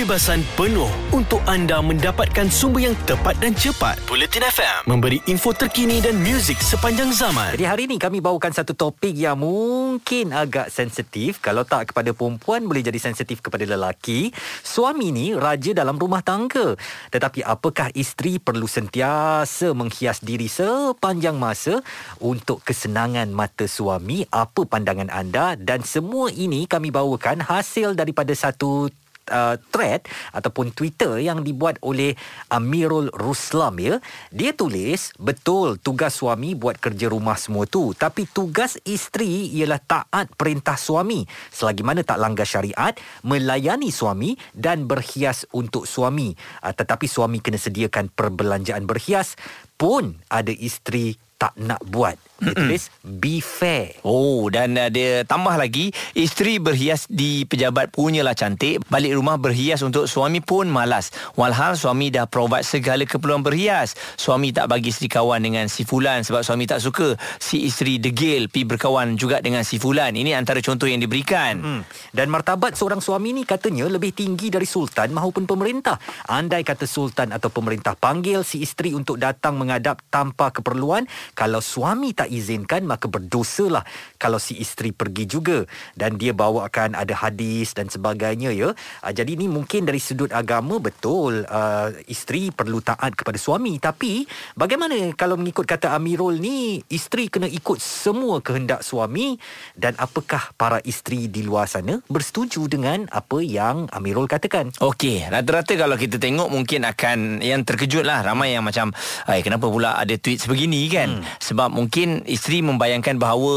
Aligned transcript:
kebebasan 0.00 0.40
penuh 0.56 0.88
untuk 1.12 1.44
anda 1.44 1.76
mendapatkan 1.84 2.48
sumber 2.48 2.88
yang 2.88 2.96
tepat 3.04 3.36
dan 3.36 3.52
cepat. 3.52 4.00
Bulletin 4.08 4.48
FM 4.48 4.88
memberi 4.88 5.20
info 5.28 5.52
terkini 5.52 6.00
dan 6.00 6.16
muzik 6.16 6.56
sepanjang 6.56 7.12
zaman. 7.12 7.52
Jadi 7.52 7.68
hari 7.68 7.84
ini 7.84 8.00
kami 8.00 8.24
bawakan 8.24 8.48
satu 8.48 8.72
topik 8.72 9.12
yang 9.12 9.36
mungkin 9.36 10.32
agak 10.32 10.72
sensitif. 10.72 11.44
Kalau 11.44 11.68
tak 11.68 11.92
kepada 11.92 12.16
perempuan 12.16 12.64
boleh 12.64 12.80
jadi 12.80 12.96
sensitif 12.96 13.44
kepada 13.44 13.68
lelaki. 13.68 14.32
Suami 14.64 15.12
ni 15.12 15.36
raja 15.36 15.76
dalam 15.76 16.00
rumah 16.00 16.24
tangga. 16.24 16.80
Tetapi 17.12 17.44
apakah 17.44 17.92
isteri 17.92 18.40
perlu 18.40 18.64
sentiasa 18.64 19.76
menghias 19.76 20.24
diri 20.24 20.48
sepanjang 20.48 21.36
masa 21.36 21.84
untuk 22.24 22.64
kesenangan 22.64 23.28
mata 23.28 23.68
suami? 23.68 24.24
Apa 24.32 24.64
pandangan 24.64 25.12
anda? 25.12 25.60
Dan 25.60 25.84
semua 25.84 26.32
ini 26.32 26.64
kami 26.64 26.88
bawakan 26.88 27.44
hasil 27.44 27.92
daripada 27.92 28.32
satu 28.32 28.88
uh, 29.28 29.60
thread 29.68 30.04
ataupun 30.32 30.72
Twitter 30.72 31.20
yang 31.20 31.44
dibuat 31.44 31.76
oleh 31.84 32.16
Amirul 32.48 33.12
Ruslam 33.12 33.76
ya. 33.76 33.94
Dia 34.32 34.56
tulis 34.56 35.12
betul 35.20 35.76
tugas 35.76 36.16
suami 36.16 36.56
buat 36.56 36.80
kerja 36.80 37.12
rumah 37.12 37.36
semua 37.36 37.68
tu 37.68 37.92
tapi 37.92 38.24
tugas 38.30 38.80
isteri 38.88 39.52
ialah 39.60 39.80
taat 39.82 40.32
perintah 40.34 40.80
suami 40.80 41.24
selagi 41.52 41.82
mana 41.84 42.00
tak 42.00 42.18
langgar 42.20 42.48
syariat, 42.48 42.96
melayani 43.26 43.92
suami 43.92 44.36
dan 44.56 44.88
berhias 44.88 45.44
untuk 45.52 45.84
suami. 45.84 46.32
Uh, 46.64 46.72
tetapi 46.72 47.04
suami 47.04 47.38
kena 47.44 47.60
sediakan 47.60 48.08
perbelanjaan 48.12 48.84
berhias 48.84 49.36
pun 49.80 50.20
ada 50.28 50.52
isteri 50.52 51.29
tak 51.40 51.56
nak 51.56 51.80
buat. 51.88 52.20
Dia 52.40 52.52
tulis 52.56 52.88
be 53.00 53.40
fair. 53.40 53.96
Oh 54.04 54.52
dan 54.52 54.76
uh, 54.76 54.92
dia 54.92 55.24
tambah 55.24 55.56
lagi 55.56 55.92
isteri 56.16 56.60
berhias 56.60 57.08
di 57.08 57.44
pejabat 57.48 57.92
punyalah 57.92 58.36
cantik 58.36 58.80
balik 58.88 59.16
rumah 59.16 59.36
berhias 59.36 59.84
untuk 59.84 60.08
suami 60.08 60.40
pun 60.40 60.68
malas 60.68 61.12
walhal 61.36 61.76
suami 61.76 62.08
dah 62.08 62.24
provide 62.24 62.64
segala 62.64 63.04
keperluan 63.04 63.44
berhias 63.44 63.92
suami 64.16 64.56
tak 64.56 64.72
bagi 64.72 64.88
isteri 64.88 65.12
kawan 65.12 65.40
dengan 65.44 65.68
si 65.68 65.84
fulan 65.84 66.24
sebab 66.24 66.40
suami 66.40 66.64
tak 66.64 66.80
suka 66.80 67.12
si 67.36 67.68
isteri 67.68 68.00
degil 68.00 68.48
pi 68.48 68.64
berkawan 68.64 69.20
juga 69.20 69.44
dengan 69.44 69.60
si 69.60 69.76
fulan 69.76 70.16
ini 70.16 70.32
antara 70.32 70.64
contoh 70.64 70.88
yang 70.88 71.00
diberikan 71.00 71.60
Hmm. 71.60 71.82
Dan 72.10 72.28
martabat 72.28 72.74
seorang 72.74 72.98
suami 72.98 73.30
ni 73.30 73.42
katanya 73.46 73.86
lebih 73.86 74.10
tinggi 74.10 74.50
dari 74.50 74.66
sultan 74.66 75.14
maupun 75.14 75.46
pemerintah. 75.46 75.96
Andai 76.26 76.66
kata 76.66 76.84
sultan 76.84 77.30
atau 77.30 77.48
pemerintah 77.48 77.94
panggil 77.94 78.42
si 78.42 78.66
isteri 78.66 78.92
untuk 78.92 79.16
datang 79.16 79.54
mengadap 79.54 80.02
tanpa 80.10 80.50
keperluan, 80.50 81.06
kalau 81.34 81.62
suami 81.62 82.12
tak 82.12 82.28
izinkan 82.28 82.84
maka 82.84 83.06
berdosalah 83.06 83.82
kalau 84.16 84.36
si 84.36 84.58
isteri 84.58 84.92
pergi 84.92 85.24
juga 85.26 85.64
dan 85.96 86.16
dia 86.20 86.34
bawakan 86.34 86.94
ada 86.94 87.14
hadis 87.16 87.72
dan 87.72 87.88
sebagainya 87.88 88.52
ya. 88.52 88.72
Uh, 89.02 89.12
jadi 89.12 89.34
ni 89.36 89.46
mungkin 89.46 89.88
dari 89.88 89.98
sudut 89.98 90.30
agama 90.30 90.78
betul 90.78 91.44
uh, 91.46 91.88
isteri 92.06 92.52
perlu 92.52 92.82
taat 92.82 93.14
kepada 93.14 93.36
suami 93.36 93.76
tapi 93.80 94.24
bagaimana 94.54 95.14
kalau 95.14 95.36
mengikut 95.40 95.64
kata 95.64 95.94
Amirul 95.96 96.38
ni 96.38 96.80
isteri 96.92 97.26
kena 97.32 97.48
ikut 97.48 97.78
semua 97.80 98.42
kehendak 98.44 98.82
suami 98.84 99.36
dan 99.76 99.94
apakah 99.96 100.52
para 100.56 100.78
isteri 100.84 101.26
di 101.30 101.46
luar 101.46 101.66
sana 101.70 102.00
bersetuju 102.08 102.66
dengan 102.66 103.06
apa 103.10 103.40
yang 103.40 103.86
Amirul 103.90 104.30
katakan? 104.30 104.72
Okey, 104.80 105.26
rata-rata 105.28 105.74
kalau 105.76 105.96
kita 105.96 106.16
tengok 106.16 106.48
mungkin 106.48 106.86
akan 106.86 107.40
yang 107.40 107.62
terkejut 107.64 108.04
lah 108.04 108.22
ramai 108.22 108.54
yang 108.54 108.64
macam, 108.64 108.92
"Ai 109.26 109.40
kenapa 109.40 109.66
pula 109.68 109.96
ada 109.96 110.14
tweet 110.16 110.42
sebegini 110.42 110.86
kan?" 110.90 111.19
Hmm. 111.19 111.19
Sebab 111.40 111.72
mungkin 111.72 112.24
isteri 112.26 112.60
membayangkan 112.60 113.16
bahawa 113.20 113.54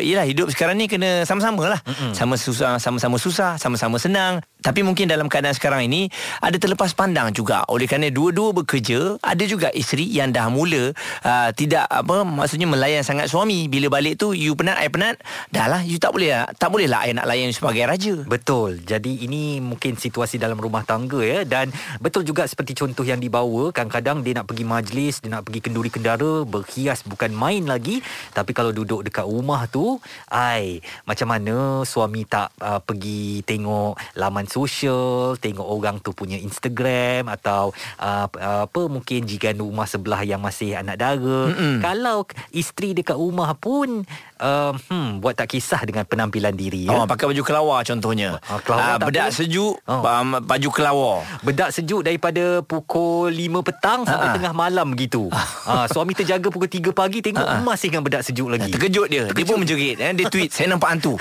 yalah 0.00 0.26
hidup 0.26 0.50
sekarang 0.50 0.78
ni 0.80 0.90
kena 0.90 1.24
sama-sama 1.28 1.76
lah. 1.76 1.80
Hmm. 1.86 2.12
Sama 2.12 2.34
susah, 2.36 2.76
sama-sama 2.80 3.16
susah, 3.16 3.56
sama-sama 3.60 3.96
senang. 4.00 4.40
Tapi 4.64 4.80
mungkin 4.80 5.04
dalam 5.04 5.28
keadaan 5.28 5.52
sekarang 5.52 5.84
ini 5.84 6.08
ada 6.40 6.56
terlepas 6.56 6.96
pandang 6.96 7.28
juga. 7.36 7.68
Oleh 7.68 7.84
kerana 7.84 8.08
dua-dua 8.08 8.56
bekerja, 8.56 9.20
ada 9.20 9.44
juga 9.44 9.68
isteri 9.76 10.08
yang 10.08 10.32
dah 10.32 10.48
mula 10.48 10.96
uh, 11.20 11.50
tidak 11.52 11.84
apa 11.84 12.24
maksudnya 12.24 12.64
melayan 12.64 13.04
sangat 13.04 13.28
suami. 13.28 13.68
Bila 13.68 13.92
balik 13.92 14.16
tu 14.16 14.32
you 14.32 14.56
penat, 14.56 14.80
I 14.80 14.88
penat, 14.88 15.20
dah 15.52 15.68
lah 15.68 15.84
you 15.84 16.00
tak 16.00 16.16
boleh 16.16 16.32
lah, 16.32 16.48
tak 16.56 16.72
boleh 16.72 16.88
lah 16.88 17.04
I 17.04 17.12
nak 17.12 17.28
layan 17.28 17.52
you 17.52 17.56
sebagai 17.60 17.84
raja. 17.84 18.24
Betul. 18.24 18.80
Jadi 18.80 19.28
ini 19.28 19.60
mungkin 19.60 20.00
situasi 20.00 20.40
dalam 20.40 20.56
rumah 20.56 20.80
tangga 20.80 21.20
ya 21.20 21.44
dan 21.44 21.68
betul 22.00 22.24
juga 22.24 22.48
seperti 22.48 22.72
contoh 22.72 23.04
yang 23.04 23.20
dibawa 23.20 23.68
kadang-kadang 23.68 24.24
dia 24.24 24.40
nak 24.40 24.48
pergi 24.48 24.64
majlis, 24.64 25.20
dia 25.20 25.28
nak 25.28 25.44
pergi 25.44 25.60
kenduri 25.60 25.92
kendara, 25.92 26.40
berhias 26.48 27.04
bukan 27.04 27.36
main 27.36 27.68
lagi. 27.68 28.00
Tapi 28.32 28.56
kalau 28.56 28.72
duduk 28.72 29.04
dekat 29.04 29.28
rumah 29.28 29.68
tu, 29.68 30.00
ai 30.32 30.80
macam 31.04 31.28
mana 31.28 31.84
suami 31.84 32.24
tak 32.24 32.48
uh, 32.64 32.80
pergi 32.80 33.44
tengok 33.44 34.16
laman 34.16 34.48
sosial, 34.54 35.10
tengok 35.36 35.66
orang 35.66 35.98
tu 35.98 36.10
punya 36.10 36.38
Instagram 36.38 37.26
atau 37.28 37.70
uh, 37.98 38.26
apa 38.64 38.82
mungkin 38.86 39.26
jiran 39.26 39.58
rumah 39.58 39.84
sebelah 39.84 40.22
yang 40.22 40.38
masih 40.38 40.78
anak 40.78 40.96
dara. 40.96 41.50
Mm-mm. 41.50 41.82
Kalau 41.82 42.22
isteri 42.50 42.94
dekat 42.94 43.14
rumah 43.14 43.50
pun 43.54 44.06
uh, 44.38 44.72
hmm 44.72 45.18
buat 45.18 45.34
tak 45.34 45.50
kisah 45.50 45.82
dengan 45.82 46.04
penampilan 46.04 46.54
diri 46.54 46.86
ya. 46.86 46.94
Oh, 46.94 47.04
pakai 47.04 47.26
baju 47.26 47.42
kelawar 47.42 47.82
contohnya. 47.82 48.38
Ah, 48.44 48.60
kelawar 48.60 48.96
tak 48.96 49.08
bedak 49.08 49.28
boleh. 49.28 49.36
sejuk, 49.36 49.74
Oh. 49.84 50.00
um, 50.00 50.38
baju 50.40 50.68
kelawar. 50.70 51.16
Bedak 51.42 51.70
sejuk 51.70 52.00
daripada 52.00 52.44
pukul 52.62 53.28
5 53.28 53.34
petang 53.60 54.04
sampai 54.04 54.28
Ha-ha. 54.28 54.36
tengah 54.36 54.54
malam 54.54 54.94
gitu. 54.94 55.26
ha, 55.32 55.88
suami 55.88 56.12
terjaga 56.12 56.46
pukul 56.46 56.68
3 56.68 56.92
pagi 56.92 57.18
tengok 57.20 57.42
Ha-ha. 57.42 57.60
masih 57.60 57.90
dengan 57.90 58.04
bedak 58.04 58.22
sejuk 58.22 58.48
lagi. 58.48 58.70
Terkejut 58.70 59.06
dia. 59.08 59.24
Dia 59.26 59.44
pun 59.44 59.58
menjerit. 59.58 59.96
Eh. 59.96 60.12
Dia 60.14 60.26
tweet, 60.28 60.50
saya 60.50 60.70
nampak 60.70 60.92
hantu. 60.92 61.16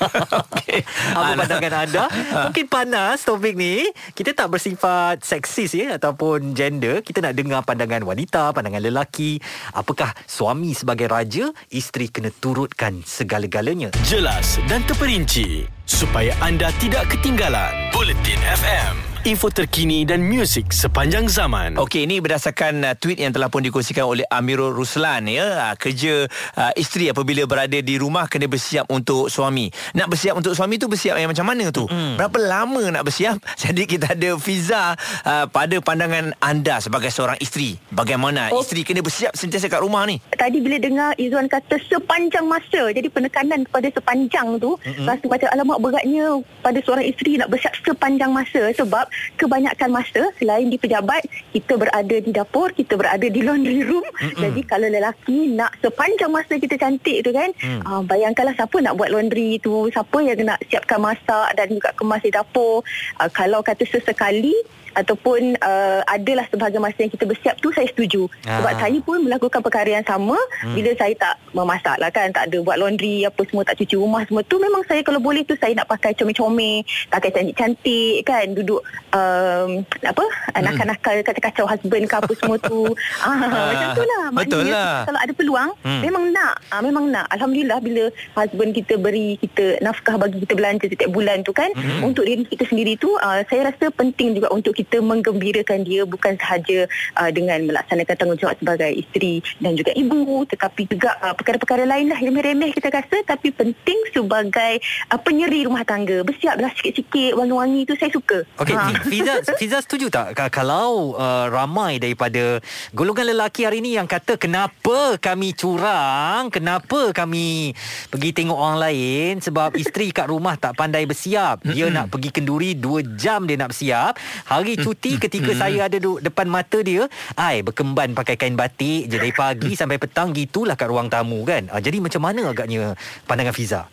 okay. 0.50 0.82
Apa 1.10 1.32
pandangan 1.36 1.72
anda? 1.80 2.04
Mungkin 2.48 2.64
panas 2.74 3.22
topik 3.22 3.54
ni. 3.54 3.86
Kita 4.18 4.34
tak 4.34 4.58
bersifat 4.58 5.22
seksis 5.22 5.78
ya 5.78 5.94
ataupun 5.94 6.58
gender. 6.58 7.06
Kita 7.06 7.22
nak 7.22 7.38
dengar 7.38 7.62
pandangan 7.62 8.02
wanita, 8.02 8.50
pandangan 8.50 8.82
lelaki. 8.82 9.38
Apakah 9.78 10.10
suami 10.26 10.74
sebagai 10.74 11.06
raja, 11.06 11.54
isteri 11.70 12.10
kena 12.10 12.34
turutkan 12.34 12.98
segala-galanya? 13.06 13.94
Jelas 14.02 14.58
dan 14.66 14.82
terperinci 14.90 15.70
supaya 15.86 16.34
anda 16.42 16.74
tidak 16.82 17.06
ketinggalan. 17.14 17.94
Bulletin 17.94 18.42
FM, 18.42 19.13
info 19.24 19.48
terkini 19.48 20.04
dan 20.04 20.20
muzik 20.20 20.68
sepanjang 20.68 21.24
zaman. 21.32 21.80
Okey, 21.80 22.04
ini 22.04 22.20
berdasarkan 22.20 22.84
uh, 22.84 22.92
tweet 22.92 23.24
yang 23.24 23.32
telah 23.32 23.48
pun 23.48 23.64
dikongsikan 23.64 24.04
oleh 24.04 24.28
Amirul 24.28 24.76
Ruslan 24.76 25.24
ya. 25.32 25.72
Uh, 25.72 25.74
kerja 25.80 26.28
uh, 26.60 26.72
isteri 26.76 27.08
apabila 27.08 27.48
berada 27.48 27.80
di 27.80 27.96
rumah 27.96 28.28
kena 28.28 28.52
bersiap 28.52 28.84
untuk 28.92 29.32
suami. 29.32 29.72
Nak 29.96 30.12
bersiap 30.12 30.36
untuk 30.36 30.52
suami 30.52 30.76
tu 30.76 30.92
bersiap 30.92 31.16
yang 31.16 31.32
macam 31.32 31.48
mana 31.48 31.72
tu? 31.72 31.88
Mm. 31.88 32.20
Berapa 32.20 32.36
lama 32.36 32.82
nak 32.92 33.08
bersiap? 33.08 33.40
Jadi 33.64 33.88
kita 33.88 34.12
ada 34.12 34.36
Fiza 34.36 34.92
uh, 35.24 35.48
pada 35.48 35.80
pandangan 35.80 36.36
anda 36.44 36.84
sebagai 36.84 37.08
seorang 37.08 37.40
isteri. 37.40 37.80
Bagaimana 37.96 38.52
oh. 38.52 38.60
Isteri 38.60 38.84
kena 38.84 39.00
bersiap 39.00 39.32
sentiasa 39.32 39.72
kat 39.72 39.80
rumah 39.80 40.04
ni? 40.04 40.20
Tadi 40.36 40.60
bila 40.60 40.76
dengar 40.76 41.16
Izzuan 41.16 41.48
kata 41.48 41.80
sepanjang 41.88 42.44
masa 42.44 42.92
Jadi 42.92 43.08
penekanan 43.08 43.64
kepada 43.64 43.88
sepanjang 43.88 44.60
tu 44.60 44.76
mm-hmm. 44.76 45.08
Rasa 45.08 45.24
macam 45.24 45.48
alamak 45.48 45.78
beratnya 45.80 46.26
Pada 46.60 46.78
seorang 46.84 47.08
isteri 47.08 47.40
nak 47.40 47.48
bersiap 47.48 47.72
sepanjang 47.80 48.28
masa 48.28 48.68
Sebab 48.76 49.13
kebanyakan 49.36 49.90
masa 49.90 50.22
Selain 50.38 50.66
di 50.68 50.78
pejabat 50.78 51.24
Kita 51.52 51.76
berada 51.76 52.16
di 52.18 52.30
dapur 52.30 52.70
Kita 52.72 52.94
berada 52.98 53.24
di 53.24 53.40
laundry 53.42 53.82
room 53.84 54.04
mm-hmm. 54.04 54.40
Jadi 54.40 54.60
kalau 54.66 54.88
lelaki 54.88 55.52
nak 55.52 55.74
sepanjang 55.82 56.30
masa 56.30 56.56
kita 56.56 56.78
cantik 56.78 57.24
tu 57.24 57.30
kan 57.34 57.50
mm. 57.54 57.80
uh, 57.84 58.02
Bayangkanlah 58.06 58.54
siapa 58.54 58.76
nak 58.80 58.96
buat 58.98 59.10
laundry 59.10 59.58
tu 59.60 59.88
Siapa 59.90 60.18
yang 60.22 60.38
nak 60.44 60.60
siapkan 60.68 61.00
masak 61.02 61.54
Dan 61.58 61.74
juga 61.74 61.90
kemas 61.96 62.22
di 62.22 62.30
dapur 62.30 62.86
uh, 63.20 63.30
Kalau 63.30 63.60
kata 63.64 63.84
sesekali 63.86 64.54
ataupun 64.94 65.58
uh, 65.58 66.00
adalah 66.06 66.46
sebahagian 66.50 66.82
masa 66.82 66.98
yang 67.02 67.12
kita 67.12 67.24
bersiap 67.26 67.54
tu 67.58 67.70
saya 67.74 67.86
setuju 67.90 68.26
Ah. 68.44 68.60
sebab 68.60 68.72
saya 68.76 68.98
pun 69.00 69.18
melakukan 69.24 69.60
perkara 69.64 69.90
yang 70.00 70.06
sama 70.06 70.36
hmm. 70.36 70.74
bila 70.76 70.90
saya 70.94 71.14
tak 71.16 71.34
memasak 71.56 71.96
lah 71.98 72.10
kan 72.12 72.28
tak 72.30 72.50
ada 72.50 72.58
buat 72.60 72.76
laundry 72.76 73.24
apa 73.24 73.40
semua 73.48 73.62
tak 73.64 73.80
cuci 73.80 73.96
rumah 73.96 74.22
semua 74.28 74.44
tu 74.44 74.60
memang 74.60 74.84
saya 74.84 75.00
kalau 75.00 75.18
boleh 75.18 75.42
tu 75.48 75.56
saya 75.56 75.72
nak 75.74 75.88
pakai 75.88 76.12
comel-comel 76.14 76.84
pakai 77.08 77.30
cantik-cantik 77.32 78.22
kan 78.28 78.46
duduk 78.52 78.84
um, 79.16 79.82
apa 80.04 80.24
nakal-nakal 80.60 81.16
kacau-kacau 81.24 81.64
husband 81.66 82.04
ke 82.04 82.14
apa 82.14 82.32
semua 82.36 82.56
tu 82.60 82.84
ah, 83.26 83.36
macam 83.72 83.88
tu 83.96 84.04
lah 84.04 84.24
betul 84.30 84.64
lah. 84.68 85.04
kalau 85.08 85.20
ada 85.20 85.32
peluang 85.32 85.70
Hmm. 85.84 86.00
hmm. 86.00 86.02
memang 86.06 86.24
nak 86.32 86.54
ah, 86.70 86.80
memang 86.84 87.04
nak 87.08 87.26
Alhamdulillah 87.32 87.78
bila 87.80 88.04
husband 88.36 88.76
kita 88.76 88.94
beri 89.00 89.40
kita 89.40 89.80
nafkah 89.80 90.16
bagi 90.20 90.44
kita 90.44 90.54
belanja 90.54 90.86
setiap 90.86 91.10
bulan 91.10 91.40
tu 91.40 91.56
kan 91.56 91.72
hmm. 91.72 92.04
untuk 92.04 92.24
diri 92.28 92.44
kita 92.44 92.68
sendiri 92.68 93.00
tu 93.00 93.10
uh, 93.16 93.40
saya 93.48 93.72
rasa 93.72 93.88
penting 93.92 94.36
juga 94.36 94.52
untuk 94.52 94.76
kita 94.76 94.83
menggembirakan 94.92 95.82
dia 95.82 96.04
bukan 96.04 96.36
sahaja 96.36 96.84
uh, 97.16 97.30
dengan 97.30 97.64
melaksanakan 97.64 98.14
tanggungjawab 98.14 98.56
sebagai 98.58 98.90
isteri 98.92 99.40
dan 99.58 99.74
juga 99.74 99.90
ibu 99.92 100.44
tetapi 100.44 100.86
juga 100.86 101.16
uh, 101.20 101.32
perkara-perkara 101.32 101.84
lain 101.84 102.08
lah 102.08 102.18
remeh-remeh 102.18 102.70
kita 102.70 102.90
rasa 102.90 103.22
tapi 103.24 103.50
penting 103.50 103.98
sebagai 104.10 104.80
uh, 105.08 105.18
penyeri 105.18 105.64
rumah 105.64 105.82
tangga 105.82 106.20
bersiaplah 106.20 106.70
sikit-sikit 106.74 107.34
wangi-wangi 107.34 107.84
tu 107.84 107.94
saya 107.96 108.10
suka 108.10 108.44
Okey, 108.58 108.74
Ah. 108.74 108.90
Fiza, 109.06 109.34
Fiza 109.60 109.78
setuju 109.78 110.10
tak 110.10 110.34
Ka- 110.34 110.50
kalau 110.50 111.14
uh, 111.14 111.46
ramai 111.46 112.02
daripada 112.02 112.58
golongan 112.90 113.30
lelaki 113.30 113.62
hari 113.62 113.78
ni 113.78 113.94
yang 113.94 114.04
kata 114.04 114.34
kenapa 114.34 115.14
kami 115.16 115.54
curang, 115.54 116.50
kenapa 116.50 117.14
kami 117.14 117.70
pergi 118.10 118.30
tengok 118.34 118.58
orang 118.58 118.78
lain 118.80 119.32
sebab 119.38 119.78
isteri 119.78 120.10
kat 120.10 120.26
rumah 120.26 120.58
tak 120.58 120.74
pandai 120.74 121.06
bersiap. 121.06 121.62
Dia 121.62 121.86
nak 121.86 122.10
pergi 122.10 122.34
kenduri 122.34 122.74
2 122.74 123.14
jam 123.14 123.46
dia 123.46 123.54
nak 123.54 123.70
bersiap. 123.70 124.18
Hari 124.48 124.73
cuti 124.78 125.16
ketika 125.18 125.52
saya 125.54 125.86
ada 125.86 125.98
du- 125.98 126.20
depan 126.22 126.46
mata 126.50 126.80
dia, 126.80 127.06
ai 127.38 127.62
berkemban 127.62 128.14
pakai 128.14 128.38
kain 128.38 128.58
batik 128.58 129.10
je 129.10 129.16
dari 129.18 129.32
pagi 129.34 129.74
sampai 129.80 129.98
petang 129.98 130.34
gitulah 130.34 130.74
kat 130.74 130.90
ruang 130.90 131.10
tamu 131.10 131.42
kan. 131.46 131.70
Uh, 131.70 131.80
jadi 131.82 131.98
macam 132.02 132.22
mana 132.22 132.50
agaknya 132.50 132.98
pandangan 133.28 133.54
Fiza? 133.54 133.86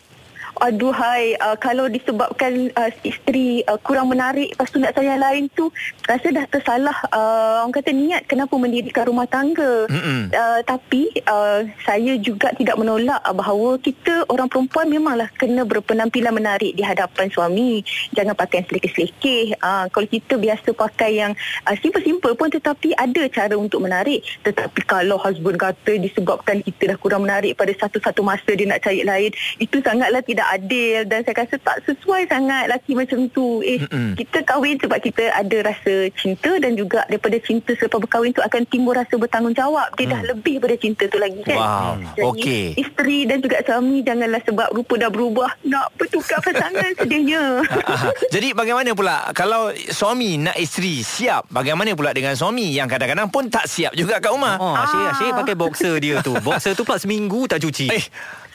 Aduhai, 0.62 1.34
uh, 1.42 1.58
kalau 1.58 1.90
disebabkan 1.90 2.70
uh, 2.78 2.86
isteri 3.02 3.66
uh, 3.66 3.74
kurang 3.82 4.14
menarik 4.14 4.54
lepas 4.54 4.70
tu 4.70 4.78
nak 4.78 4.94
sayang 4.94 5.18
lain 5.18 5.50
tu 5.58 5.74
rasa 6.06 6.30
dah 6.30 6.46
tersalah 6.46 6.94
uh, 7.10 7.66
orang 7.66 7.74
kata 7.74 7.90
niat 7.90 8.22
kenapa 8.30 8.54
mendirikan 8.54 9.10
rumah 9.10 9.26
tangga. 9.26 9.90
Uh, 9.90 10.62
tapi 10.62 11.10
uh, 11.26 11.66
saya 11.82 12.14
juga 12.22 12.54
tidak 12.54 12.78
menolak 12.78 13.18
uh, 13.26 13.34
bahawa 13.34 13.74
kita 13.82 14.22
orang 14.30 14.46
perempuan 14.46 14.86
memanglah 14.86 15.26
kena 15.34 15.66
berpenampilan 15.66 16.30
menarik 16.30 16.78
di 16.78 16.86
hadapan 16.86 17.26
suami. 17.26 17.82
Jangan 18.14 18.38
pakai 18.38 18.62
yang 18.62 18.68
selekeh-selekeh. 18.70 19.58
Uh, 19.58 19.90
kalau 19.90 20.06
kita 20.06 20.38
biasa 20.38 20.68
pakai 20.78 21.26
yang 21.26 21.34
uh, 21.66 21.74
simple-simple 21.82 22.38
pun 22.38 22.54
tetapi 22.54 22.94
ada 22.94 23.26
cara 23.34 23.58
untuk 23.58 23.82
menarik. 23.82 24.22
Tetapi 24.46 24.78
kalau 24.86 25.18
husband 25.18 25.58
kata 25.58 25.98
disebabkan 25.98 26.62
kita 26.62 26.94
dah 26.94 26.98
kurang 27.02 27.26
menarik 27.26 27.58
pada 27.58 27.74
satu-satu 27.74 28.22
masa 28.22 28.54
dia 28.54 28.70
nak 28.70 28.78
cari 28.86 29.02
lain, 29.02 29.34
itu 29.58 29.82
sangatlah 29.82 30.22
tidak 30.22 30.51
adil 30.52 31.04
dan 31.04 31.20
saya 31.20 31.36
rasa 31.38 31.56
tak 31.58 31.76
sesuai 31.82 32.26
sangat 32.26 32.64
laki 32.66 32.92
macam 32.92 33.26
tu. 33.28 33.60
Eh, 33.62 33.80
Mm-mm. 33.80 34.14
kita 34.14 34.38
kahwin 34.42 34.76
sebab 34.76 34.98
kita 34.98 35.30
ada 35.30 35.56
rasa 35.64 35.94
cinta 36.12 36.52
dan 36.56 36.72
juga 36.72 37.02
daripada 37.04 37.36
cinta 37.38 37.72
selepas 37.72 37.98
berkahwin 37.98 38.30
tu 38.30 38.40
akan 38.40 38.62
timbul 38.66 38.92
rasa 38.92 39.14
bertanggungjawab. 39.14 39.94
Dia 39.94 40.06
dah 40.08 40.22
lebih 40.26 40.58
pada 40.58 40.74
cinta 40.74 41.04
tu 41.04 41.16
lagi 41.16 41.40
kan. 41.42 41.56
Wow, 41.56 41.92
Jadi, 42.12 42.26
okey. 42.28 42.64
isteri 42.76 43.18
dan 43.24 43.38
juga 43.38 43.56
suami 43.62 44.00
janganlah 44.00 44.42
sebab 44.42 44.68
rupa 44.70 44.94
dah 44.96 45.08
berubah 45.08 45.50
nak 45.62 45.86
bertukar 45.94 46.38
pasangan 46.38 46.90
sedihnya. 46.98 47.42
Jadi 48.34 48.48
bagaimana 48.52 48.90
pula 48.92 49.16
kalau 49.32 49.70
suami 49.88 50.36
nak 50.38 50.56
isteri 50.56 51.00
siap 51.00 51.48
bagaimana 51.48 51.92
pula 51.92 52.10
dengan 52.10 52.32
suami 52.32 52.70
yang 52.70 52.86
kadang-kadang 52.86 53.28
pun 53.28 53.46
tak 53.46 53.64
siap 53.64 53.92
juga 53.92 54.18
kat 54.18 54.30
rumah 54.30 54.54
Oh, 54.54 54.74
Asyik, 54.74 55.00
Ah. 55.00 55.10
asyik 55.12 55.30
pakai 55.34 55.54
boxer 55.54 55.94
dia 55.96 56.14
tu. 56.20 56.34
Boxer 56.38 56.72
tu 56.72 56.82
pula 56.82 56.96
seminggu 56.96 57.44
tak 57.44 57.58
cuci. 57.58 57.86
eh 57.88 58.04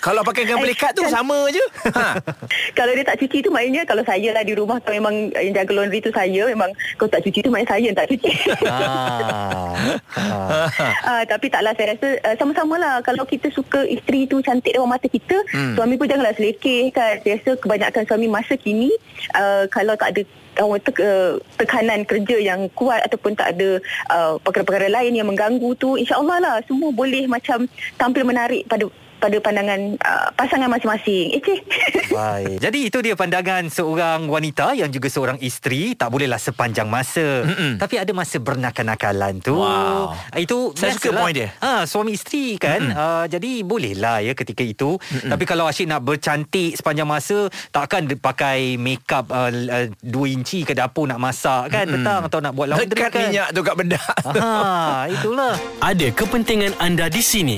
kalau 0.07 0.23
pakai 0.23 0.47
dengan 0.47 0.63
belikat 0.63 0.95
tu 0.95 1.03
sama 1.11 1.35
je 1.51 1.59
ha. 1.99 2.15
kalau 2.71 2.95
dia 2.95 3.03
tak 3.03 3.19
cuci 3.19 3.43
tu 3.43 3.51
maknanya 3.51 3.83
kalau 3.83 4.03
saya 4.07 4.31
lah 4.31 4.43
di 4.47 4.55
rumah 4.55 4.79
kalau 4.79 4.95
memang 4.95 5.35
yang 5.35 5.51
jaga 5.51 5.71
laundry 5.75 5.99
tu 5.99 6.15
saya 6.15 6.47
memang 6.47 6.71
kalau 6.95 7.11
tak 7.11 7.27
cuci 7.27 7.43
tu 7.43 7.51
maknanya 7.51 7.71
saya 7.75 7.83
yang 7.83 7.97
tak 7.97 8.07
cuci. 8.07 8.31
Ah. 8.71 9.75
ah. 10.15 10.67
Ah, 11.07 11.23
tapi 11.23 11.47
taklah 11.47 11.73
saya 11.75 11.95
rasa 11.95 12.07
uh, 12.23 12.35
sama-sama 12.35 12.75
lah 12.77 12.99
kalau 13.01 13.23
kita 13.23 13.51
suka 13.51 13.83
isteri 13.83 14.27
tu 14.27 14.39
cantik 14.39 14.71
depan 14.71 14.87
mata 14.87 15.07
kita 15.07 15.39
Hmm. 15.47 15.73
suami 15.73 15.95
pun 15.95 16.05
janganlah 16.05 16.35
selekeh 16.35 16.91
kan 16.91 17.17
saya 17.23 17.39
rasa 17.39 17.51
kebanyakan 17.57 18.03
suami 18.03 18.27
masa 18.27 18.53
kini 18.55 18.91
uh, 19.33 19.63
kalau 19.71 19.95
tak 19.95 20.13
ada 20.13 20.21
orang 20.59 20.81
te- 20.83 21.01
uh, 21.01 21.39
tekanan 21.55 22.03
kerja 22.03 22.37
yang 22.37 22.67
kuat 22.73 23.01
ataupun 23.03 23.33
tak 23.33 23.55
ada 23.55 23.79
uh, 24.11 24.35
perkara-perkara 24.43 24.91
lain 24.91 25.13
yang 25.15 25.27
mengganggu 25.27 25.73
tu 25.75 25.95
insyaAllah 25.95 26.37
lah 26.37 26.55
semua 26.65 26.91
boleh 26.91 27.25
macam 27.25 27.65
tampil 27.95 28.23
menarik 28.23 28.67
pada 28.67 28.85
pada 29.17 29.37
pandangan 29.37 29.79
uh, 29.97 30.27
pasangan 30.33 30.69
masing-masing. 30.69 31.25
Eh, 31.33 31.41
cik. 31.41 31.59
Baik. 32.17 32.57
Jadi 32.59 32.79
itu 32.83 32.97
dia 32.99 33.13
pandangan 33.13 33.67
seorang 33.67 34.25
wanita 34.25 34.73
yang 34.73 34.87
juga 34.87 35.07
seorang 35.07 35.37
isteri 35.39 35.93
tak 35.93 36.09
bolehlah 36.09 36.37
sepanjang 36.37 36.85
masa. 36.85 37.43
Mm-mm. 37.43 37.77
Tapi 37.77 37.95
ada 37.97 38.11
masa 38.11 38.37
bernakal-nakalan 38.37 39.41
tu. 39.41 39.57
Wow. 39.57 40.13
Itu 40.33 40.71
Saya 40.73 40.93
suka 40.93 41.09
biasalah. 41.09 41.21
point 41.21 41.35
dia. 41.35 41.49
Ha, 41.59 41.71
suami 41.83 42.13
isteri 42.13 42.55
kan. 42.55 42.81
Uh, 42.87 43.25
jadi 43.27 43.61
bolehlah 43.61 44.21
ya 44.21 44.33
ketika 44.33 44.61
itu. 44.61 44.97
Mm-mm. 44.97 45.29
Tapi 45.29 45.43
kalau 45.43 45.65
asyik 45.65 45.87
nak 45.87 46.01
bercantik 46.01 46.73
sepanjang 46.73 47.05
masa 47.05 47.49
takkan 47.69 48.05
pakai 48.07 48.77
makeup 48.77 49.27
uh, 49.29 49.49
uh, 49.49 49.87
2 49.99 50.07
inci 50.31 50.61
ke 50.61 50.71
dapur 50.71 51.05
nak 51.05 51.17
masak 51.17 51.69
kan 51.69 51.85
Mm-mm. 51.85 51.99
petang 51.99 52.21
atau 52.23 52.39
nak 52.39 52.53
buat 52.53 52.67
laundry 52.67 52.87
dekat 52.87 53.11
kan. 53.11 53.27
minyak 53.27 53.47
tu 53.49 53.61
kat 53.61 53.75
bedak 53.75 54.15
Ha, 54.27 54.49
itulah. 55.09 55.53
Ada 55.79 56.07
kepentingan 56.11 56.77
anda 56.77 57.07
di 57.07 57.19
sini 57.19 57.57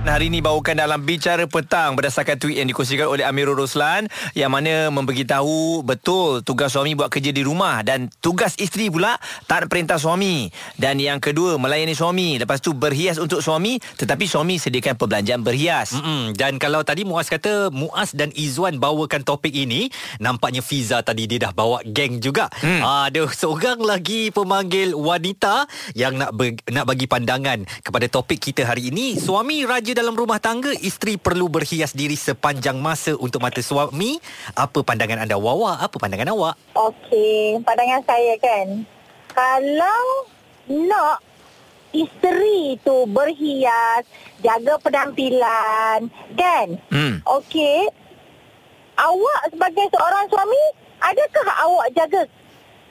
Hari 0.01 0.33
ini 0.33 0.41
bawakan 0.41 0.81
dalam 0.81 1.05
Bicara 1.05 1.45
Petang 1.45 1.93
berdasarkan 1.93 2.33
tweet 2.41 2.57
yang 2.57 2.65
dikongsikan 2.65 3.05
oleh 3.05 3.21
Amirul 3.21 3.53
Roslan 3.53 4.09
yang 4.33 4.49
mana 4.49 4.89
memberitahu 4.89 5.85
betul 5.85 6.41
tugas 6.41 6.73
suami 6.73 6.97
buat 6.97 7.05
kerja 7.13 7.29
di 7.29 7.45
rumah 7.45 7.85
dan 7.85 8.09
tugas 8.17 8.57
isteri 8.57 8.89
pula 8.89 9.21
tak 9.45 9.69
perintah 9.69 10.01
suami. 10.01 10.49
Dan 10.73 10.97
yang 10.97 11.21
kedua 11.21 11.61
melayani 11.61 11.93
suami, 11.93 12.41
lepas 12.41 12.57
tu 12.65 12.73
berhias 12.73 13.21
untuk 13.21 13.45
suami 13.45 13.77
tetapi 13.77 14.25
suami 14.25 14.57
sediakan 14.57 14.97
perbelanjaan 14.97 15.45
berhias. 15.45 15.93
Mm-mm. 15.93 16.33
Dan 16.33 16.57
kalau 16.57 16.81
tadi 16.81 17.05
Muaz 17.05 17.29
kata 17.29 17.69
Muaz 17.69 18.17
dan 18.17 18.33
Izwan 18.33 18.81
bawakan 18.81 19.21
topik 19.21 19.53
ini, 19.53 19.85
nampaknya 20.17 20.65
Fiza 20.65 21.05
tadi 21.05 21.29
dia 21.29 21.45
dah 21.45 21.53
bawa 21.53 21.85
geng 21.85 22.17
juga. 22.17 22.49
Ah, 22.81 23.05
ada 23.05 23.29
seorang 23.29 23.77
lagi 23.85 24.33
pemanggil 24.33 24.97
wanita 24.97 25.69
yang 25.93 26.17
nak 26.17 26.33
ber, 26.33 26.57
nak 26.73 26.89
bagi 26.89 27.05
pandangan 27.05 27.69
kepada 27.85 28.09
topik 28.09 28.41
kita 28.41 28.65
hari 28.65 28.89
ini. 28.89 29.21
Suami 29.21 29.61
raja 29.91 30.07
dalam 30.07 30.15
rumah 30.15 30.39
tangga, 30.39 30.71
isteri 30.79 31.19
perlu 31.19 31.51
berhias 31.51 31.91
diri 31.91 32.15
sepanjang 32.15 32.79
masa 32.79 33.11
untuk 33.19 33.43
mata 33.43 33.59
suami. 33.59 34.23
Apa 34.55 34.87
pandangan 34.87 35.27
anda 35.27 35.35
Wawa? 35.35 35.83
Apa 35.83 35.99
pandangan 35.99 36.31
awak? 36.31 36.55
Okey, 36.79 37.59
pandangan 37.67 37.99
saya 38.07 38.39
kan. 38.39 38.87
Kalau 39.35 40.03
nak 40.71 41.19
isteri 41.91 42.79
tu 42.87 43.03
berhias, 43.11 44.07
jaga 44.39 44.79
penampilan, 44.79 46.07
kan? 46.39 46.67
Hmm. 46.87 47.19
Okey. 47.27 47.91
Awak 48.95 49.41
sebagai 49.51 49.91
seorang 49.91 50.25
suami, 50.31 50.63
adakah 51.03 51.47
awak 51.67 51.87
jaga 51.91 52.21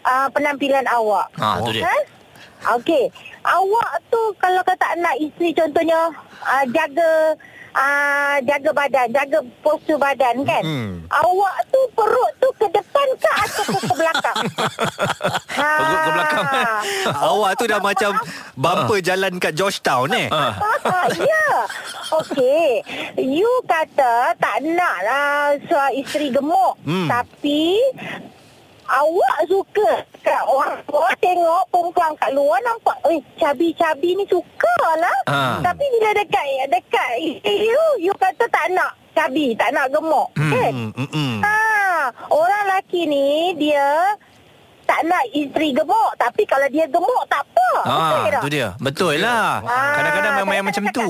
uh, 0.05 0.29
penampilan 0.37 0.85
awak? 0.85 1.33
Ha 1.41 1.65
tu 1.65 1.73
dia. 1.73 1.89
Ha? 1.89 2.20
Okey. 2.61 3.09
Awak 3.41 3.91
tu 4.13 4.21
kalau 4.37 4.61
kata 4.61 4.97
nak 5.01 5.17
isteri 5.17 5.57
contohnya 5.57 6.13
uh, 6.45 6.65
jaga 6.69 7.33
uh, 7.73 8.37
jaga 8.45 8.71
badan, 8.75 9.09
jaga 9.15 9.39
postur 9.65 9.97
badan 9.97 10.45
kan. 10.45 10.63
Hmm. 10.63 10.93
Awak 11.09 11.57
tu 11.73 11.81
perut 11.97 12.33
tu 12.37 12.49
ke 12.61 12.67
depan 12.69 13.09
ke 13.17 13.31
atau 13.31 13.63
ke 13.89 13.95
belakang? 13.97 14.39
ha. 15.57 15.71
Perut 15.81 15.99
ke 15.99 16.11
belakang. 16.13 16.85
awak 17.17 17.51
tu 17.57 17.65
dah 17.65 17.81
macam 17.81 18.11
bumper 18.57 18.99
jalan 19.01 19.33
kat 19.41 19.53
Georgetown 19.57 20.13
eh. 20.13 20.29
Ah. 20.29 20.55
ya. 21.33 21.49
Okey. 22.21 22.85
You 23.17 23.51
kata 23.65 24.37
tak 24.37 24.57
nak 24.67 24.97
lah 25.07 25.57
suami 25.65 26.03
isteri 26.03 26.29
gemuk. 26.29 26.75
Hmm. 26.85 27.09
Tapi 27.09 27.79
awak 28.91 29.37
suka 29.47 29.91
kat 30.21 30.43
orang 30.45 30.83
tua 30.85 31.07
tengok 31.23 31.63
perempuan 31.71 32.13
kat 32.19 32.31
luar 32.35 32.59
nampak 32.67 32.99
eh 33.07 33.21
cabi-cabi 33.39 34.19
ni 34.19 34.25
sukalah. 34.27 35.19
Ah. 35.31 35.59
Tapi 35.63 35.85
bila 35.99 36.11
dekat 36.19 36.45
dekat 36.69 37.11
you, 37.47 37.83
you 38.03 38.13
kata 38.19 38.45
tak 38.51 38.67
nak 38.75 38.99
cabi, 39.15 39.55
tak 39.55 39.71
nak 39.71 39.87
gemuk. 39.95 40.29
Hmm. 40.35 40.53
Kan? 40.53 40.73
Hmm, 40.75 40.93
hmm, 40.95 41.11
hmm. 41.15 41.37
Ha, 41.47 41.57
orang 42.31 42.63
lelaki 42.67 43.07
ni 43.07 43.55
dia 43.55 44.15
tak 44.91 45.07
nak 45.07 45.23
isteri 45.31 45.71
gemuk 45.71 46.11
tapi 46.19 46.43
kalau 46.51 46.67
dia 46.67 46.85
gemuk 46.91 47.23
tak 47.31 47.47
apa. 47.47 47.71
Ha 47.87 47.95
tak? 48.35 48.43
tu 48.43 48.51
dia. 48.51 48.75
Betul 48.83 49.23
lah. 49.23 49.63
Ah, 49.63 49.95
Kadang-kadang 49.95 50.33
memang 50.43 50.55
yang 50.59 50.67
tak 50.67 50.83
macam 50.83 50.85
tu. 50.91 51.09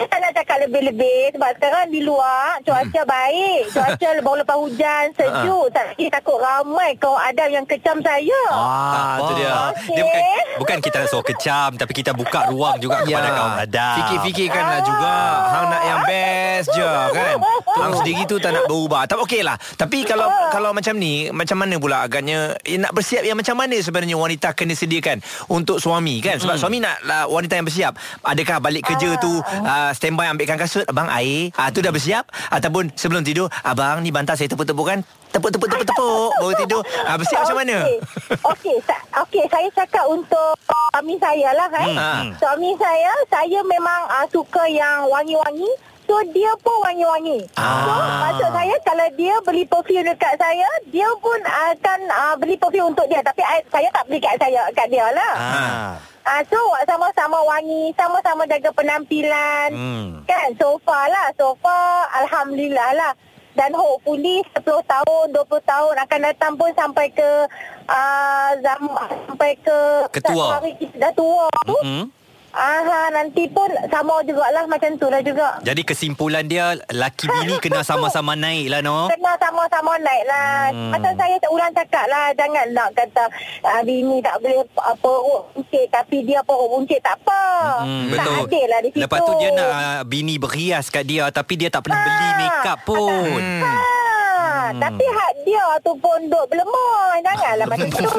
Saya 0.00 0.16
tak 0.16 0.20
nak 0.24 0.32
cakap 0.32 0.56
lebih-lebih 0.64 1.36
sebab 1.36 1.50
sekarang 1.60 1.92
di 1.92 2.00
luar 2.00 2.56
cuaca 2.64 3.02
baik. 3.04 3.68
Cuaca 3.76 4.08
baru 4.24 4.36
lepas 4.40 4.56
hujan, 4.56 5.04
sejuk. 5.12 5.66
Tapi 5.76 6.08
takut 6.08 6.40
ramai 6.40 6.96
kaum 6.96 7.20
Adam 7.20 7.52
yang 7.52 7.66
kecam 7.68 8.00
saya. 8.00 8.42
Ah, 8.48 9.20
tu 9.20 9.36
dia. 9.36 9.52
Dia 9.92 10.00
bukan 10.08 10.24
bukan 10.56 10.76
kita 10.80 11.04
nak 11.04 11.08
suruh 11.12 11.26
kecam 11.28 11.76
tapi 11.76 11.92
kita 11.92 12.16
buka 12.16 12.48
ruang 12.48 12.80
juga 12.80 13.04
kepada 13.04 13.28
kaum 13.28 13.54
ada. 13.60 13.76
Ya. 13.76 13.96
Fikir-fikirkanlah 14.00 14.80
juga 14.86 15.14
Hang 15.50 15.66
nak 15.68 15.82
yang 15.82 16.00
best 16.06 16.66
je 16.72 16.92
kan 17.12 17.36
Hang 17.76 17.92
sendiri 18.00 18.22
tu 18.28 18.36
tak 18.38 18.50
nak 18.54 18.64
berubah 18.68 19.02
Tak 19.08 19.18
okey 19.26 19.42
lah 19.42 19.56
Tapi 19.76 20.04
kalau 20.04 20.28
kalau 20.52 20.70
macam 20.70 20.94
ni 20.96 21.28
Macam 21.32 21.56
mana 21.58 21.76
pula 21.76 22.06
agaknya 22.06 22.54
eh, 22.62 22.78
Nak 22.78 22.92
bersiap 22.94 23.22
yang 23.24 23.38
macam 23.38 23.56
mana 23.58 23.76
sebenarnya 23.80 24.16
Wanita 24.16 24.52
kena 24.54 24.74
sediakan 24.76 25.22
Untuk 25.50 25.80
suami 25.82 26.22
kan 26.22 26.38
Sebab 26.38 26.56
suami 26.60 26.78
nak 26.82 27.02
lah, 27.04 27.26
wanita 27.26 27.58
yang 27.58 27.66
bersiap 27.66 27.92
Adakah 28.22 28.58
balik 28.62 28.86
kerja 28.86 29.16
tu 29.18 29.40
uh, 29.40 29.89
uh, 29.90 29.92
standby 29.92 30.30
ambilkan 30.30 30.54
kasut 30.54 30.86
abang 30.86 31.10
air 31.10 31.50
ah 31.58 31.74
tu 31.74 31.82
dah 31.82 31.90
bersiap 31.90 32.30
ataupun 32.48 32.94
sebelum 32.94 33.26
tidur 33.26 33.50
abang 33.66 33.98
ni 34.00 34.14
bantal 34.14 34.38
saya 34.38 34.46
tepuk-tepuk 34.46 34.86
kan 34.86 35.02
tepuk-tepuk 35.34 35.66
tepuk-tepuk 35.66 36.30
baru 36.40 36.54
tidur 36.54 36.82
ah 37.02 37.18
bersiap 37.18 37.42
macam 37.42 37.58
mana 37.58 37.76
Okey, 38.30 38.76
okey 39.26 39.44
saya 39.50 39.68
cakap 39.74 40.06
untuk 40.06 40.54
suami 40.62 41.18
saya 41.18 41.50
lah 41.50 41.66
kan. 41.66 41.88
Hmm. 41.90 42.28
Suami 42.38 42.70
saya, 42.78 43.10
saya 43.26 43.58
memang 43.66 44.06
uh, 44.06 44.26
suka 44.30 44.62
yang 44.66 45.06
wangi-wangi. 45.06 45.66
So 46.06 46.18
dia 46.30 46.50
pun 46.58 46.74
wangi-wangi. 46.82 47.46
So 47.54 47.62
Ah. 47.62 48.26
maksud 48.26 48.50
saya 48.50 48.74
kalau 48.82 49.06
dia 49.14 49.34
beli 49.42 49.62
perfume 49.62 50.02
dekat 50.04 50.34
saya, 50.36 50.66
dia 50.90 51.06
pun 51.18 51.38
akan 51.42 52.00
uh, 52.06 52.34
beli 52.38 52.54
perfume 52.54 52.90
untuk 52.90 53.06
dia. 53.06 53.22
Tapi 53.22 53.42
I, 53.42 53.62
saya 53.66 53.88
tak 53.90 54.04
beli 54.06 54.18
kat 54.18 54.34
saya, 54.38 54.62
kat 54.74 54.86
dia 54.90 55.06
lah. 55.10 55.32
Ah. 55.34 55.90
Ah, 56.30 56.46
so 56.46 56.62
sama-sama 56.86 57.42
wangi, 57.42 57.90
sama-sama 57.98 58.46
jaga 58.46 58.70
penampilan. 58.70 59.74
Hmm. 59.74 60.22
Kan, 60.30 60.54
so 60.62 60.78
far 60.86 61.10
lah. 61.10 61.34
So 61.34 61.58
far, 61.58 62.06
Alhamdulillah 62.22 62.94
lah. 62.94 63.12
Dan 63.58 63.74
hopefully 63.74 64.46
10 64.54 64.62
tahun, 64.62 65.24
20 65.34 65.42
tahun 65.66 65.94
akan 66.06 66.20
datang 66.22 66.54
pun 66.54 66.70
sampai 66.78 67.10
ke 67.10 67.30
uh, 67.90 68.50
zam, 68.62 68.94
sampai 69.26 69.58
ke 69.58 69.78
Ketua. 70.14 70.54
hari 70.54 70.78
kita 70.78 71.10
dah 71.10 71.12
tua 71.18 71.50
tu. 71.66 71.78
Hmm. 71.82 72.06
Aha, 72.50 73.14
nanti 73.14 73.46
pun 73.46 73.70
sama 73.86 74.26
jugalah 74.26 74.66
macam 74.66 74.90
tu 74.98 75.06
lah 75.06 75.22
juga. 75.22 75.62
Jadi 75.62 75.86
kesimpulan 75.86 76.42
dia 76.50 76.74
laki 76.90 77.30
bini 77.30 77.54
kena 77.64 77.86
sama-sama 77.86 78.34
naik 78.34 78.66
lah 78.66 78.80
no. 78.82 79.06
Kena 79.06 79.38
sama-sama 79.38 79.94
naik 80.02 80.24
lah. 80.26 80.74
Hmm. 80.74 80.90
Macam 80.90 81.12
saya 81.14 81.34
tak 81.38 81.50
ulang 81.54 81.72
cakap 81.72 82.06
lah. 82.10 82.26
Jangan 82.34 82.66
nak 82.74 82.88
kata 82.98 83.24
uh, 83.62 83.80
bini 83.86 84.18
tak 84.18 84.34
boleh 84.42 84.66
uh, 84.66 84.96
perut 84.98 85.42
buncit 85.54 85.86
tapi 85.94 86.26
dia 86.26 86.42
perut 86.42 86.68
buncit 86.74 86.98
tak 86.98 87.14
apa. 87.22 87.42
Hmm, 87.86 88.10
tak 88.10 88.26
betul. 88.26 88.44
adil 88.46 88.66
lah 88.66 88.80
di 88.82 88.88
situ. 88.90 89.00
Lepas 89.06 89.18
tu 89.22 89.32
dia 89.38 89.50
nak 89.54 89.70
uh, 89.70 90.00
bini 90.02 90.34
berhias 90.42 90.90
kat 90.90 91.06
dia 91.06 91.30
tapi 91.30 91.54
dia 91.54 91.70
tak 91.70 91.86
pernah 91.86 92.02
beli 92.02 92.28
Ah, 92.30 92.36
make 92.38 92.66
up 92.68 92.78
pun. 92.86 93.40
Hmm. 93.42 93.62
Ha, 93.62 93.70
hmm. 94.70 94.80
Tapi 94.80 95.04
hak 95.06 95.32
dia 95.42 95.66
tu 95.80 95.92
pun 95.96 96.18
duk 96.26 96.44
berlemah. 96.46 97.18
Janganlah 97.20 97.66
macam 97.66 97.88
tu. 97.98 98.10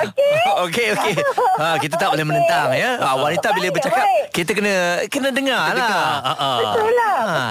Okey. 0.00 0.34
Okey 0.64 0.86
okey. 0.94 1.12
Ha 1.58 1.76
kita 1.76 1.94
tak 1.96 2.08
boleh 2.10 2.24
menentang 2.24 2.72
ya. 2.72 2.96
Ha, 2.96 3.14
wanita 3.14 3.46
bila 3.52 3.62
Baik, 3.62 3.74
bercakap 3.74 4.02
baik. 4.02 4.24
kita 4.32 4.50
kena 4.52 4.74
kena 5.06 5.28
dengar 5.30 5.62
lah. 5.72 6.20
Ah, 6.20 6.32
ah. 6.32 6.56
Betul 6.58 6.90
lah. 6.90 7.18
Ha. 7.20 7.49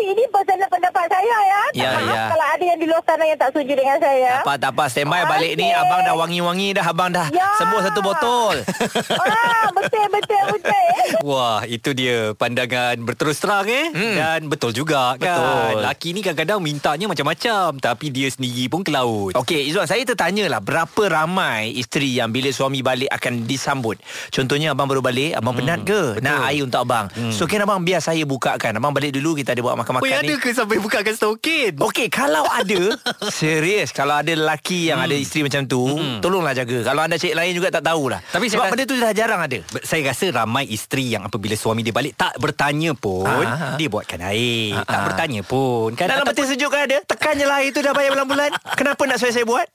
Tapi 0.00 0.16
ini 0.16 0.24
personal 0.32 0.64
pendapat 0.66 1.04
saya 1.06 1.28
ya. 1.44 1.60
Tak 1.60 1.76
Ya, 1.76 1.90
maaf 1.92 2.08
ya. 2.08 2.22
Kalau 2.32 2.46
ada 2.48 2.64
yang 2.64 2.78
di 2.80 2.86
luar 2.88 3.02
sana 3.04 3.20
yang 3.22 3.36
tak 3.36 3.48
setuju 3.52 3.72
dengan 3.74 3.96
saya. 4.00 4.32
Tak 4.32 4.40
apa 4.40 4.52
tak 4.56 4.70
apa 4.72 4.84
standby 4.88 5.22
balik 5.28 5.52
ni 5.54 5.66
Okey. 5.66 5.76
abang 5.76 6.00
dah 6.00 6.14
wangi-wangi 6.16 6.68
dah 6.72 6.86
abang 6.88 7.10
dah 7.12 7.28
Ya. 7.30 7.44
sembuh 7.54 7.80
satu 7.82 8.00
botol. 8.00 8.56
ah, 9.20 9.68
betul, 9.70 10.06
betul, 10.08 10.42
betul. 10.50 10.84
Wah, 11.28 11.60
itu 11.64 11.92
dia 11.92 12.32
pandangan 12.32 12.96
berterus 12.98 13.38
terang 13.38 13.68
eh. 13.68 13.92
Hmm. 13.92 14.16
Dan 14.16 14.40
betul 14.48 14.72
juga 14.72 15.14
kan. 15.14 15.36
Betul. 15.36 15.84
Laki 15.84 16.08
ni 16.10 16.20
kadang-kadang 16.22 16.58
mintanya 16.58 17.04
macam-macam 17.04 17.68
tapi 17.76 18.08
dia 18.08 18.32
sendiri 18.32 18.64
pun 18.66 18.80
ke 18.80 18.88
laut. 18.88 19.36
Okey 19.36 19.68
Izzuan 19.68 19.84
saya 19.84 20.00
tertanya 20.02 20.48
lah 20.48 20.60
Berapa 20.60 21.12
ramai 21.12 21.76
isteri 21.76 22.16
yang 22.16 22.32
bila 22.32 22.48
suami 22.48 22.80
balik 22.80 23.10
akan 23.10 23.44
disambut 23.44 24.00
Contohnya 24.30 24.72
abang 24.72 24.86
baru 24.86 25.02
balik 25.02 25.36
Abang 25.36 25.52
Hmm, 25.52 25.60
penat 25.60 25.80
ke 25.82 26.16
betul. 26.16 26.22
Nak 26.22 26.38
air 26.46 26.62
untuk 26.62 26.80
abang 26.80 27.06
So 27.30 27.44
kan 27.44 27.60
abang 27.60 27.82
biar 27.82 27.98
saya 27.98 28.22
bukakan 28.22 28.72
Abang 28.72 28.94
balik 28.94 29.12
dulu 29.12 29.34
kita 29.34 29.52
ada 29.52 29.60
buat 29.60 29.74
makan-makan 29.92 30.06
Weh 30.06 30.22
ni 30.22 30.30
ada 30.30 30.34
ke 30.38 30.48
sampai 30.50 30.76
bukakan 30.78 31.14
stokin? 31.14 31.72
Okey, 31.76 32.06
kalau 32.06 32.44
ada 32.44 32.80
serius, 33.32 33.90
kalau 33.90 34.14
ada 34.14 34.30
lelaki 34.30 34.88
yang 34.88 34.98
ada 34.98 35.12
isteri 35.12 35.44
macam 35.44 35.64
tu, 35.64 35.82
tolonglah 36.18 36.52
jaga. 36.52 36.82
Kalau 36.82 37.00
anda 37.00 37.16
cik 37.16 37.32
lain 37.32 37.52
juga 37.52 37.68
tak 37.70 37.82
tahulah. 37.82 38.20
Tapi 38.22 38.46
saya 38.46 38.52
sebab 38.52 38.64
rasa- 38.64 38.72
benda 38.72 38.84
tu 38.84 38.94
dah 38.96 39.12
jarang 39.12 39.40
ada. 39.40 39.58
Saya 39.80 40.02
rasa 40.06 40.26
ramai 40.30 40.64
isteri 40.66 41.10
yang 41.10 41.26
apabila 41.26 41.54
suami 41.54 41.80
dia 41.80 41.90
balik 41.90 42.14
tak 42.14 42.36
bertanya 42.36 42.94
pun 42.94 43.26
Ah, 43.26 43.74
ah. 43.74 43.76
dia 43.76 43.88
buatkan 43.88 44.20
air. 44.24 44.76
Ah, 44.76 44.84
tak 44.84 44.96
ah. 44.96 45.04
bertanya 45.08 45.40
pun 45.42 45.92
kan 45.94 46.06
Dalam 46.06 46.24
peti 46.24 46.42
sejuk 46.46 46.70
kan 46.70 46.86
ada? 46.86 46.98
Tekan 47.02 47.34
je 47.34 47.44
lah 47.44 47.58
air 47.60 47.70
tu 47.70 47.80
dah 47.80 47.92
bayar 47.92 48.14
bulan-bulan. 48.14 48.50
Kenapa 48.78 49.02
nak 49.04 49.18
saya 49.18 49.32
saya 49.32 49.44
buat? 49.44 49.66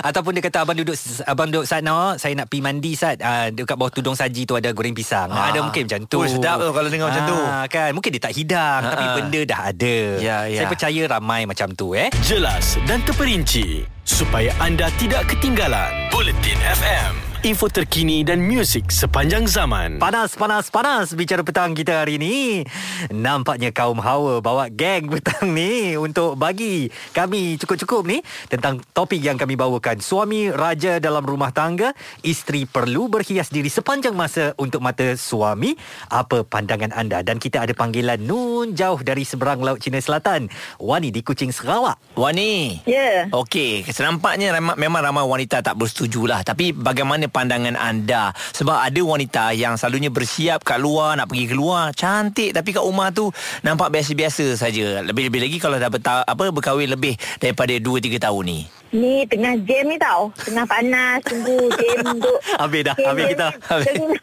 Ataupun 0.00 0.36
dia 0.36 0.42
kata 0.42 0.62
abang 0.62 0.76
duduk 0.76 0.96
abang 1.24 1.48
duduk 1.48 1.64
sana 1.64 2.14
saya 2.16 2.32
nak 2.34 2.46
pergi 2.46 2.62
mandi 2.62 2.92
sat 2.94 3.16
uh, 3.18 3.48
dekat 3.50 3.74
bawah 3.74 3.90
tudung 3.90 4.14
saji 4.14 4.44
tu 4.44 4.54
ada 4.54 4.70
goreng 4.70 4.94
pisang. 4.94 5.30
Ah. 5.30 5.50
Ada 5.50 5.60
mungkin 5.60 5.86
macam 5.86 6.00
tu. 6.06 6.18
Oh, 6.20 6.28
sedap 6.28 6.60
tu 6.60 6.70
kalau 6.70 6.88
dengar 6.88 7.08
macam 7.08 7.24
tu. 7.24 7.38
Kan 7.66 7.88
mungkin 7.92 8.10
dia 8.10 8.22
tak 8.22 8.34
hidang 8.34 8.80
Ah, 8.80 8.90
tapi 8.90 9.04
benda 9.16 9.40
dah 9.44 9.60
ada. 9.64 10.20
Ya, 10.20 10.44
ya. 10.44 10.64
Saya 10.64 10.68
percaya 10.68 11.02
ramai 11.08 11.48
macam 11.48 11.72
tu 11.72 11.96
eh. 11.96 12.12
Jelas 12.20 12.76
dan 12.84 13.00
terperinci 13.08 13.88
supaya 14.04 14.52
anda 14.60 14.92
tidak 15.00 15.24
ketinggalan. 15.32 16.12
Bulletin 16.12 16.60
FM. 16.60 17.33
Info 17.44 17.68
terkini 17.68 18.24
dan 18.24 18.40
muzik 18.40 18.88
sepanjang 18.88 19.44
zaman. 19.44 20.00
Panas, 20.00 20.32
panas, 20.32 20.72
panas 20.72 21.12
bicara 21.12 21.44
petang 21.44 21.76
kita 21.76 22.00
hari 22.00 22.16
ini. 22.16 22.64
Nampaknya 23.12 23.68
kaum 23.68 24.00
hawa 24.00 24.40
bawa 24.40 24.72
geng 24.72 25.12
petang 25.12 25.52
ni 25.52 25.92
untuk 25.92 26.40
bagi 26.40 26.88
kami 27.12 27.60
cukup-cukup 27.60 28.08
ni 28.08 28.24
tentang 28.48 28.80
topik 28.96 29.20
yang 29.20 29.36
kami 29.36 29.60
bawakan. 29.60 30.00
Suami 30.00 30.48
raja 30.48 30.96
dalam 30.96 31.20
rumah 31.20 31.52
tangga, 31.52 31.92
isteri 32.24 32.64
perlu 32.64 33.12
berhias 33.12 33.52
diri 33.52 33.68
sepanjang 33.68 34.16
masa 34.16 34.56
untuk 34.56 34.80
mata 34.80 35.12
suami. 35.12 35.76
Apa 36.08 36.48
pandangan 36.48 36.96
anda? 36.96 37.20
Dan 37.20 37.36
kita 37.36 37.68
ada 37.68 37.76
panggilan 37.76 38.24
nun 38.24 38.72
jauh 38.72 39.04
dari 39.04 39.28
seberang 39.28 39.60
Laut 39.60 39.84
Cina 39.84 40.00
Selatan. 40.00 40.48
Wani 40.80 41.12
di 41.12 41.20
Kuching 41.20 41.52
Sarawak. 41.52 42.00
Wani. 42.16 42.80
Ya. 42.88 43.28
Okey, 43.28 43.84
senampaknya 43.84 44.56
memang 44.80 45.04
ramai 45.04 45.28
wanita 45.28 45.60
tak 45.60 45.76
bersetuju 45.76 46.24
lah. 46.24 46.40
Tapi 46.40 46.72
bagaimana 46.72 47.33
pandangan 47.34 47.74
anda? 47.74 48.30
Sebab 48.54 48.78
ada 48.78 49.00
wanita 49.02 49.50
yang 49.50 49.74
selalunya 49.74 50.08
bersiap 50.08 50.62
kat 50.62 50.78
luar, 50.78 51.18
nak 51.18 51.26
pergi 51.26 51.50
keluar, 51.50 51.90
cantik. 51.90 52.54
Tapi 52.54 52.70
kat 52.70 52.80
rumah 52.80 53.10
tu 53.10 53.34
nampak 53.60 53.90
biasa-biasa 53.90 54.54
saja. 54.54 55.02
Lebih-lebih 55.02 55.42
lagi 55.42 55.58
kalau 55.58 55.74
dah 55.74 55.90
berta- 55.90 56.22
apa 56.22 56.48
berkahwin 56.48 56.86
lebih 56.88 57.12
daripada 57.36 57.74
2-3 57.74 58.22
tahun 58.22 58.44
ni. 58.46 58.60
Ni 58.94 59.26
tengah 59.26 59.58
jam 59.60 59.90
ni 59.90 59.98
tau. 59.98 60.30
Tengah 60.38 60.62
panas, 60.64 61.18
tunggu 61.26 61.66
jam 61.74 62.14
duk. 62.22 62.38
Habis 62.54 62.82
dah, 62.86 62.94
Jam 62.94 63.06
habis 63.10 63.26
kita. 63.26 63.48
Dengar, 63.82 64.22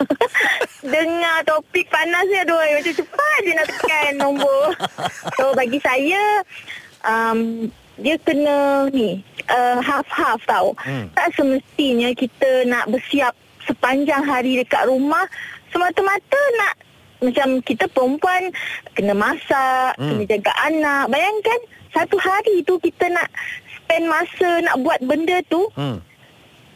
dengar 0.96 1.38
topik 1.44 1.92
panas 1.92 2.24
ni 2.26 2.40
aduh 2.40 2.56
macam 2.56 2.94
cepat 2.96 3.38
je 3.44 3.52
nak 3.52 3.68
tekan 3.68 4.12
nombor. 4.16 4.64
So 5.38 5.52
bagi 5.52 5.82
saya 5.82 6.40
um, 7.04 7.68
dia 7.98 8.16
kena 8.18 8.88
ni 8.90 9.22
uh, 9.52 9.78
half-half 9.84 10.40
tau. 10.48 10.74
Hmm. 10.82 11.12
Tak 11.14 11.36
semestinya 11.36 12.16
kita 12.16 12.66
nak 12.66 12.88
bersiap 12.88 13.36
sepanjang 13.68 14.24
hari 14.26 14.58
dekat 14.58 14.88
rumah 14.90 15.28
semata-mata 15.70 16.42
nak 16.58 16.74
macam 17.22 17.62
kita 17.62 17.86
perempuan 17.94 18.50
kena 18.98 19.14
masak, 19.14 19.94
Hmm. 20.00 20.18
kena 20.18 20.24
jaga 20.26 20.52
anak. 20.66 21.06
Bayangkan 21.14 21.60
satu 21.94 22.18
hari 22.18 22.66
tu 22.66 22.80
kita 22.82 23.12
nak 23.14 23.30
spend 23.78 24.08
masa 24.10 24.50
nak 24.64 24.80
buat 24.82 25.00
benda 25.04 25.38
tu 25.52 25.68
Hmm. 25.76 26.00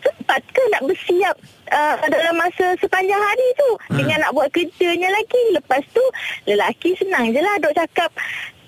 sempat 0.05 0.37
ke 0.53 0.61
nak 0.69 0.85
bersiap 0.85 1.33
uh, 1.73 1.95
dalam 2.05 2.35
masa 2.37 2.77
sepanjang 2.77 3.17
hari 3.17 3.47
tu 3.57 3.69
hmm. 3.73 3.97
dengan 3.97 4.17
nak 4.21 4.31
buat 4.37 4.53
kerjanya 4.53 5.09
lagi 5.09 5.41
lepas 5.57 5.81
tu 5.95 6.03
lelaki 6.45 6.93
senang 6.99 7.33
je 7.33 7.41
lah 7.41 7.55
duk 7.57 7.73
cakap 7.73 8.13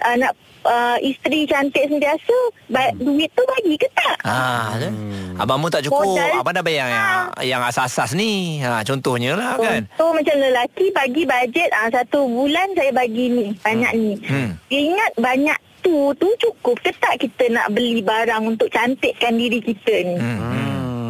uh, 0.02 0.16
nak 0.18 0.34
uh, 0.68 0.98
isteri 1.00 1.44
cantik 1.44 1.88
sentiasa 1.88 2.38
ba- 2.68 2.92
duit 2.94 3.32
tu 3.32 3.44
bagi 3.48 3.76
ke 3.76 3.88
tak 3.90 4.16
Ah, 4.22 4.76
hmm. 4.76 5.40
abang 5.40 5.58
mu 5.58 5.68
tak 5.68 5.82
cukup. 5.82 6.04
Modal- 6.06 6.36
Abang 6.38 6.52
dah 6.52 6.62
bayar 6.62 6.88
yang, 6.88 7.08
yang 7.48 7.62
asas-asas 7.64 8.12
ni. 8.12 8.60
Ha, 8.60 8.84
contohnya 8.84 9.34
lah 9.34 9.56
kan. 9.56 9.88
So 9.96 10.12
macam 10.12 10.36
lelaki 10.36 10.92
bagi 10.92 11.24
bajet 11.24 11.72
ah 11.72 11.88
satu 11.88 12.28
bulan 12.28 12.76
saya 12.76 12.92
bagi 12.92 13.26
ni 13.30 13.46
banyak 13.58 13.92
ni. 13.94 14.14
Hmm. 14.22 14.50
Dia 14.68 14.80
ingat 14.84 15.12
banyak 15.16 15.56
tu 15.80 16.12
tu 16.14 16.28
cukup 16.38 16.76
ke 16.78 16.92
tak 16.98 17.16
kita 17.18 17.48
nak 17.48 17.72
beli 17.72 18.02
barang 18.02 18.44
untuk 18.46 18.68
cantikkan 18.68 19.34
diri 19.34 19.60
kita 19.60 19.96
ni. 20.04 20.16
Hmm. 20.18 20.67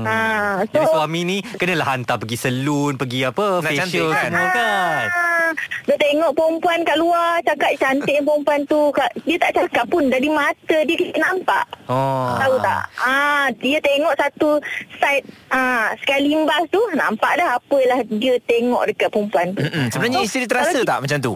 Ha 0.08 0.18
so 0.64 0.72
Jadi 0.72 0.86
suami 0.88 1.20
ni 1.22 1.38
kenalah 1.44 1.88
hantar 1.92 2.16
pergi 2.18 2.38
salon, 2.40 2.96
pergi 2.96 3.20
apa, 3.24 3.60
Nak 3.60 3.68
facial 3.68 3.84
cantik 3.84 4.08
kan? 4.10 4.22
semua 4.24 4.48
kan. 4.50 5.06
Ah, 5.08 5.52
Dia 5.84 5.96
tengok 5.98 6.32
perempuan 6.34 6.80
kat 6.82 6.98
luar 6.98 7.32
Cakap 7.44 7.72
cantik 7.78 8.18
perempuan 8.24 8.60
tu 8.66 8.80
kat, 8.90 9.12
Dia 9.22 9.38
tak 9.38 9.52
cakap 9.54 9.86
pun 9.88 10.04
Dari 10.08 10.28
mata 10.28 10.78
dia 10.82 10.96
kita 10.96 11.18
nampak 11.18 11.66
Oh. 11.88 12.36
Tahu 12.36 12.56
tak 12.60 12.84
ah, 13.00 13.48
Dia 13.58 13.80
tengok 13.80 14.14
satu 14.16 14.60
Side 14.98 15.24
ah, 15.50 15.96
Sekali 16.00 16.32
limbas 16.32 16.68
tu 16.68 16.84
Nampak 16.92 17.40
dah 17.40 17.56
Apalah 17.56 18.04
dia 18.10 18.36
tengok 18.44 18.92
Dekat 18.92 19.08
perempuan 19.08 19.56
tu 19.56 19.64
Mm-mm. 19.64 19.88
Sebenarnya 19.88 20.20
So, 20.20 20.28
isteri 20.28 20.46
terasa 20.48 20.80
tak 20.84 21.00
macam 21.00 21.20
tu? 21.22 21.34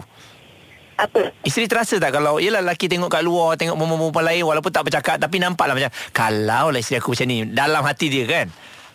Apa? 1.00 1.32
Isteri 1.42 1.66
terasa 1.68 1.96
tak 1.96 2.12
kalau 2.12 2.36
Yelah 2.36 2.60
lelaki 2.60 2.88
tengok 2.88 3.08
kat 3.08 3.24
luar 3.24 3.56
Tengok 3.56 3.80
perempuan-perempuan 3.80 4.24
lain 4.28 4.42
Walaupun 4.44 4.72
tak 4.72 4.84
bercakap 4.84 5.16
Tapi 5.16 5.36
nampak 5.40 5.64
lah 5.70 5.74
macam 5.78 5.92
Kalau 6.12 6.68
lah 6.68 6.80
isteri 6.80 7.00
aku 7.00 7.16
macam 7.16 7.26
ni 7.28 7.38
Dalam 7.48 7.82
hati 7.82 8.06
dia 8.12 8.24
kan 8.28 8.46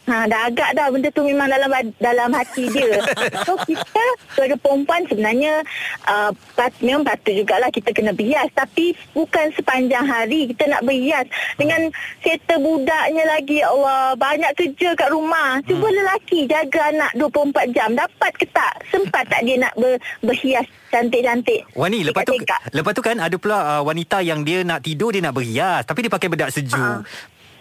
Ha, 0.07 0.23
dah 0.23 0.47
agak 0.47 0.71
dah 0.71 0.87
benda 0.87 1.11
tu 1.11 1.19
memang 1.27 1.51
dalam 1.51 1.67
dalam 1.99 2.29
hati 2.31 2.71
dia. 2.71 2.95
So 3.47 3.59
kita 3.63 4.03
sebagai 4.33 4.59
perempuan 4.59 5.03
sebenarnya 5.07 5.63
uh, 6.07 6.31
pat, 6.55 6.71
memang 6.79 7.03
patut 7.03 7.35
jugalah 7.35 7.67
kita 7.67 7.91
kena 7.91 8.15
berhias. 8.15 8.47
Tapi 8.55 8.95
bukan 9.11 9.51
sepanjang 9.59 10.07
hari 10.07 10.47
kita 10.55 10.67
nak 10.71 10.87
berhias. 10.87 11.27
Dengan 11.59 11.91
kereta 12.23 12.55
budaknya 12.55 13.23
lagi, 13.27 13.59
ya 13.59 13.67
Allah 13.71 14.15
banyak 14.15 14.51
kerja 14.55 14.95
kat 14.95 15.09
rumah. 15.11 15.59
Cuba 15.67 15.91
hmm. 15.91 15.97
lelaki 15.99 16.39
jaga 16.47 16.81
anak 16.91 17.11
24 17.19 17.75
jam. 17.75 17.89
Dapat 17.91 18.31
ke 18.39 18.45
tak? 18.51 18.73
Sempat 18.87 19.27
tak 19.27 19.43
dia 19.43 19.59
nak 19.59 19.75
ber, 19.75 19.99
berhias 20.23 20.67
cantik-cantik? 20.87 21.67
Wani, 21.75 22.07
lepas 22.07 22.23
tu, 22.23 22.35
lepas 22.71 22.91
tu 22.95 23.03
kan 23.03 23.19
ada 23.19 23.35
pula 23.35 23.57
uh, 23.59 23.81
wanita 23.83 24.23
yang 24.23 24.47
dia 24.47 24.63
nak 24.63 24.87
tidur, 24.87 25.11
dia 25.11 25.19
nak 25.19 25.35
berhias. 25.35 25.83
Tapi 25.83 26.07
dia 26.07 26.11
pakai 26.11 26.31
bedak 26.31 26.49
sejuk. 26.55 26.79
Uh. 26.79 27.03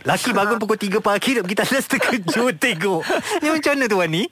Laki 0.06 0.30
bangun 0.30 0.62
pukul 0.62 0.78
3 0.78 1.02
pagi 1.02 1.34
Nak 1.34 1.42
pergi 1.50 1.56
tandas 1.58 1.86
terkejut 1.90 2.54
tengok 2.62 3.02
Ni 3.42 3.48
macam 3.50 3.72
mana 3.74 3.84
tu 3.90 3.98
Wani? 3.98 4.22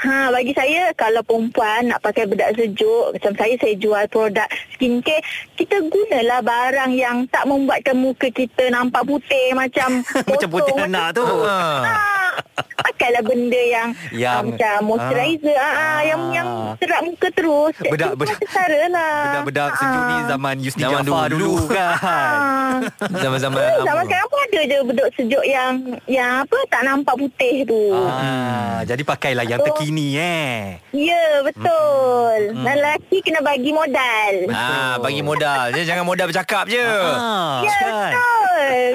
Ha, 0.00 0.32
bagi 0.32 0.56
saya 0.56 0.96
kalau 0.96 1.20
perempuan 1.20 1.92
nak 1.92 2.00
pakai 2.00 2.24
bedak 2.24 2.56
sejuk 2.56 3.12
macam 3.12 3.32
saya 3.36 3.54
saya 3.60 3.74
jual 3.76 4.04
produk 4.08 4.48
skincare 4.72 5.20
kita 5.60 5.76
gunalah 5.92 6.40
barang 6.40 6.92
yang 6.96 7.28
tak 7.28 7.44
membuatkan 7.44 8.00
muka 8.00 8.32
kita 8.32 8.72
nampak 8.72 9.04
putih 9.04 9.52
macam 9.52 10.00
macam 10.32 10.48
putih 10.48 10.72
anak 10.80 11.20
tu. 11.20 11.26
Ha. 11.26 11.58
ha. 11.84 12.20
Pakailah 12.80 13.22
benda 13.24 13.60
yang, 13.60 13.88
yang 14.12 14.40
uh, 14.40 14.44
macam 14.52 14.76
moisturizer 14.88 15.56
ah, 15.56 15.72
ah, 15.72 16.00
yang 16.04 16.20
yang 16.32 16.48
serat 16.80 17.00
muka 17.04 17.28
terus. 17.32 17.74
Bedak 17.76 18.16
bedak 18.16 18.40
lah. 18.88 19.16
Bedak-bedak 19.24 19.70
sejuk 19.76 20.02
ni 20.04 20.16
zaman 20.28 20.54
Yusni 20.60 20.82
zaman 20.84 21.02
Jafar 21.04 21.26
dulu, 21.28 21.44
dulu 21.44 21.64
kan. 21.76 21.92
Zaman-zaman 23.04 23.60
hmm, 23.60 23.84
zaman 23.84 24.04
sekarang 24.08 24.28
pun 24.28 24.38
ada 24.40 24.60
je 24.64 24.78
bedak 24.84 25.08
sejuk 25.16 25.44
yang 25.44 25.72
yang 26.08 26.30
apa 26.44 26.56
tak 26.72 26.82
nampak 26.88 27.14
putih 27.20 27.54
tu. 27.68 27.82
Ah, 27.92 28.80
jadi 28.88 29.02
pakailah 29.04 29.44
yang 29.44 29.60
terkini 29.60 29.89
eh. 29.98 30.78
Ya, 30.94 31.42
betul. 31.42 32.38
Hmm. 32.54 32.62
Dan 32.62 32.76
lelaki 32.78 33.18
kena 33.24 33.40
bagi 33.42 33.70
modal. 33.74 34.34
Ah, 34.54 35.00
bagi 35.02 35.22
modal. 35.24 35.74
Dia 35.74 35.84
jangan 35.86 36.04
modal 36.06 36.30
bercakap 36.30 36.70
je. 36.70 36.82
Ah, 36.82 37.62
ya, 37.64 37.74
kan? 37.74 38.12
betul. 38.14 38.39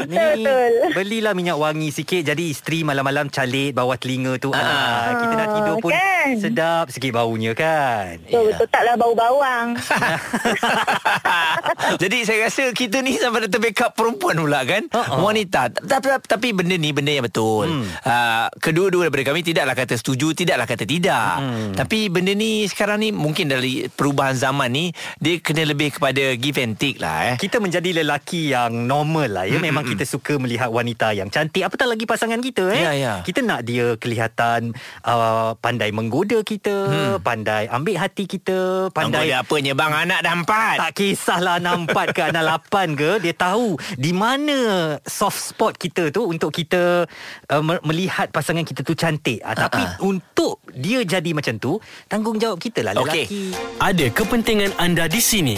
Ni, 0.05 0.17
betul. 0.17 0.71
Belilah 0.93 1.33
minyak 1.33 1.57
wangi 1.57 1.89
sikit 1.89 2.21
jadi 2.21 2.43
isteri 2.45 2.85
malam-malam 2.85 3.31
calit 3.31 3.73
bawah 3.73 3.97
telinga 3.97 4.37
tu. 4.37 4.53
Ah, 4.53 4.61
ah 4.61 5.09
kita 5.23 5.33
nak 5.33 5.49
tidur 5.57 5.75
pun 5.81 5.91
kan? 5.93 6.29
sedap 6.39 6.85
sikit 6.89 7.11
baunya 7.13 7.51
kan. 7.53 8.17
Betul, 8.25 8.53
betul 8.53 8.67
taklah 8.69 8.95
bau 8.97 9.13
bawang. 9.13 9.77
jadi 12.01 12.17
saya 12.25 12.49
rasa 12.49 12.73
kita 12.73 13.01
ni 13.05 13.17
sampai 13.17 13.45
dah 13.45 13.51
terbackup 13.51 13.91
perempuan 13.93 14.35
pula 14.41 14.61
kan. 14.65 14.83
Uh-uh. 14.89 15.21
Wanita. 15.21 15.69
Tapi, 15.73 16.07
tapi 16.25 16.47
benda 16.53 16.75
ni 16.77 16.89
benda 16.91 17.11
yang 17.13 17.25
betul. 17.25 17.69
Hmm. 17.69 17.85
Uh, 18.01 18.47
kedua-dua 18.61 19.07
daripada 19.09 19.33
kami 19.33 19.41
tidaklah 19.45 19.75
kata 19.77 19.95
setuju, 19.97 20.33
tidaklah 20.33 20.65
kata 20.65 20.83
tidak. 20.85 21.31
Hmm. 21.41 21.73
Tapi 21.77 22.09
benda 22.09 22.33
ni 22.33 22.65
sekarang 22.65 23.01
ni 23.01 23.09
mungkin 23.13 23.49
dari 23.49 23.85
perubahan 23.89 24.37
zaman 24.37 24.69
ni 24.73 24.85
dia 25.21 25.37
kena 25.41 25.65
lebih 25.65 25.97
kepada 25.97 26.33
give 26.37 26.57
and 26.61 26.77
take 26.77 26.97
lah 26.97 27.33
eh. 27.33 27.35
Kita 27.37 27.61
menjadi 27.61 28.01
lelaki 28.01 28.53
yang 28.53 28.89
normal 28.89 29.29
lah 29.29 29.44
ya. 29.47 29.57
Memang 29.61 29.85
kita 29.85 30.03
suka 30.03 30.35
melihat 30.37 30.69
wanita 30.69 31.13
yang 31.15 31.29
cantik. 31.29 31.63
Apatah 31.65 31.87
lagi 31.89 32.03
pasangan 32.03 32.41
kita 32.41 32.69
eh. 32.73 32.83
Ya, 32.83 32.91
ya. 32.93 33.13
Kita 33.21 33.39
nak 33.45 33.65
dia 33.65 33.95
kelihatan 33.95 34.73
uh, 35.05 35.53
pandai 35.57 35.89
menggoda 35.93 36.41
kita, 36.41 36.73
hmm. 36.73 37.15
pandai 37.21 37.69
ambil 37.69 37.95
hati 38.01 38.25
kita, 38.25 38.89
pandai 38.91 39.29
Menggoda 39.29 39.41
apanya 39.45 39.73
bang 39.77 39.93
anak 40.05 40.19
dah 40.25 40.33
empat. 40.35 40.75
Tak 40.81 40.91
kisahlah 40.97 41.55
anak 41.61 41.75
empat 41.87 42.07
ke 42.11 42.21
anak 42.25 42.43
lapan 42.43 42.87
ke, 42.97 43.09
dia 43.21 43.33
tahu 43.33 43.77
di 43.95 44.11
mana 44.11 44.57
soft 45.05 45.53
spot 45.53 45.77
kita 45.77 46.09
tu 46.09 46.27
untuk 46.27 46.51
kita 46.51 47.05
uh, 47.53 47.63
melihat 47.85 48.29
pasangan 48.29 48.65
kita 48.65 48.81
tu 48.81 48.93
cantik. 48.97 49.39
Uh, 49.45 49.55
tapi 49.55 49.81
uh-uh. 49.81 50.09
untuk 50.11 50.61
dia 50.73 51.01
jadi 51.05 51.31
macam 51.31 51.55
tu, 51.57 51.77
tanggungjawab 52.09 52.59
kita 52.59 52.83
lah 52.85 52.93
lelaki. 52.97 53.25
Okay. 53.25 53.49
Ada 53.81 54.05
kepentingan 54.11 54.71
anda 54.81 55.05
di 55.05 55.21
sini 55.21 55.57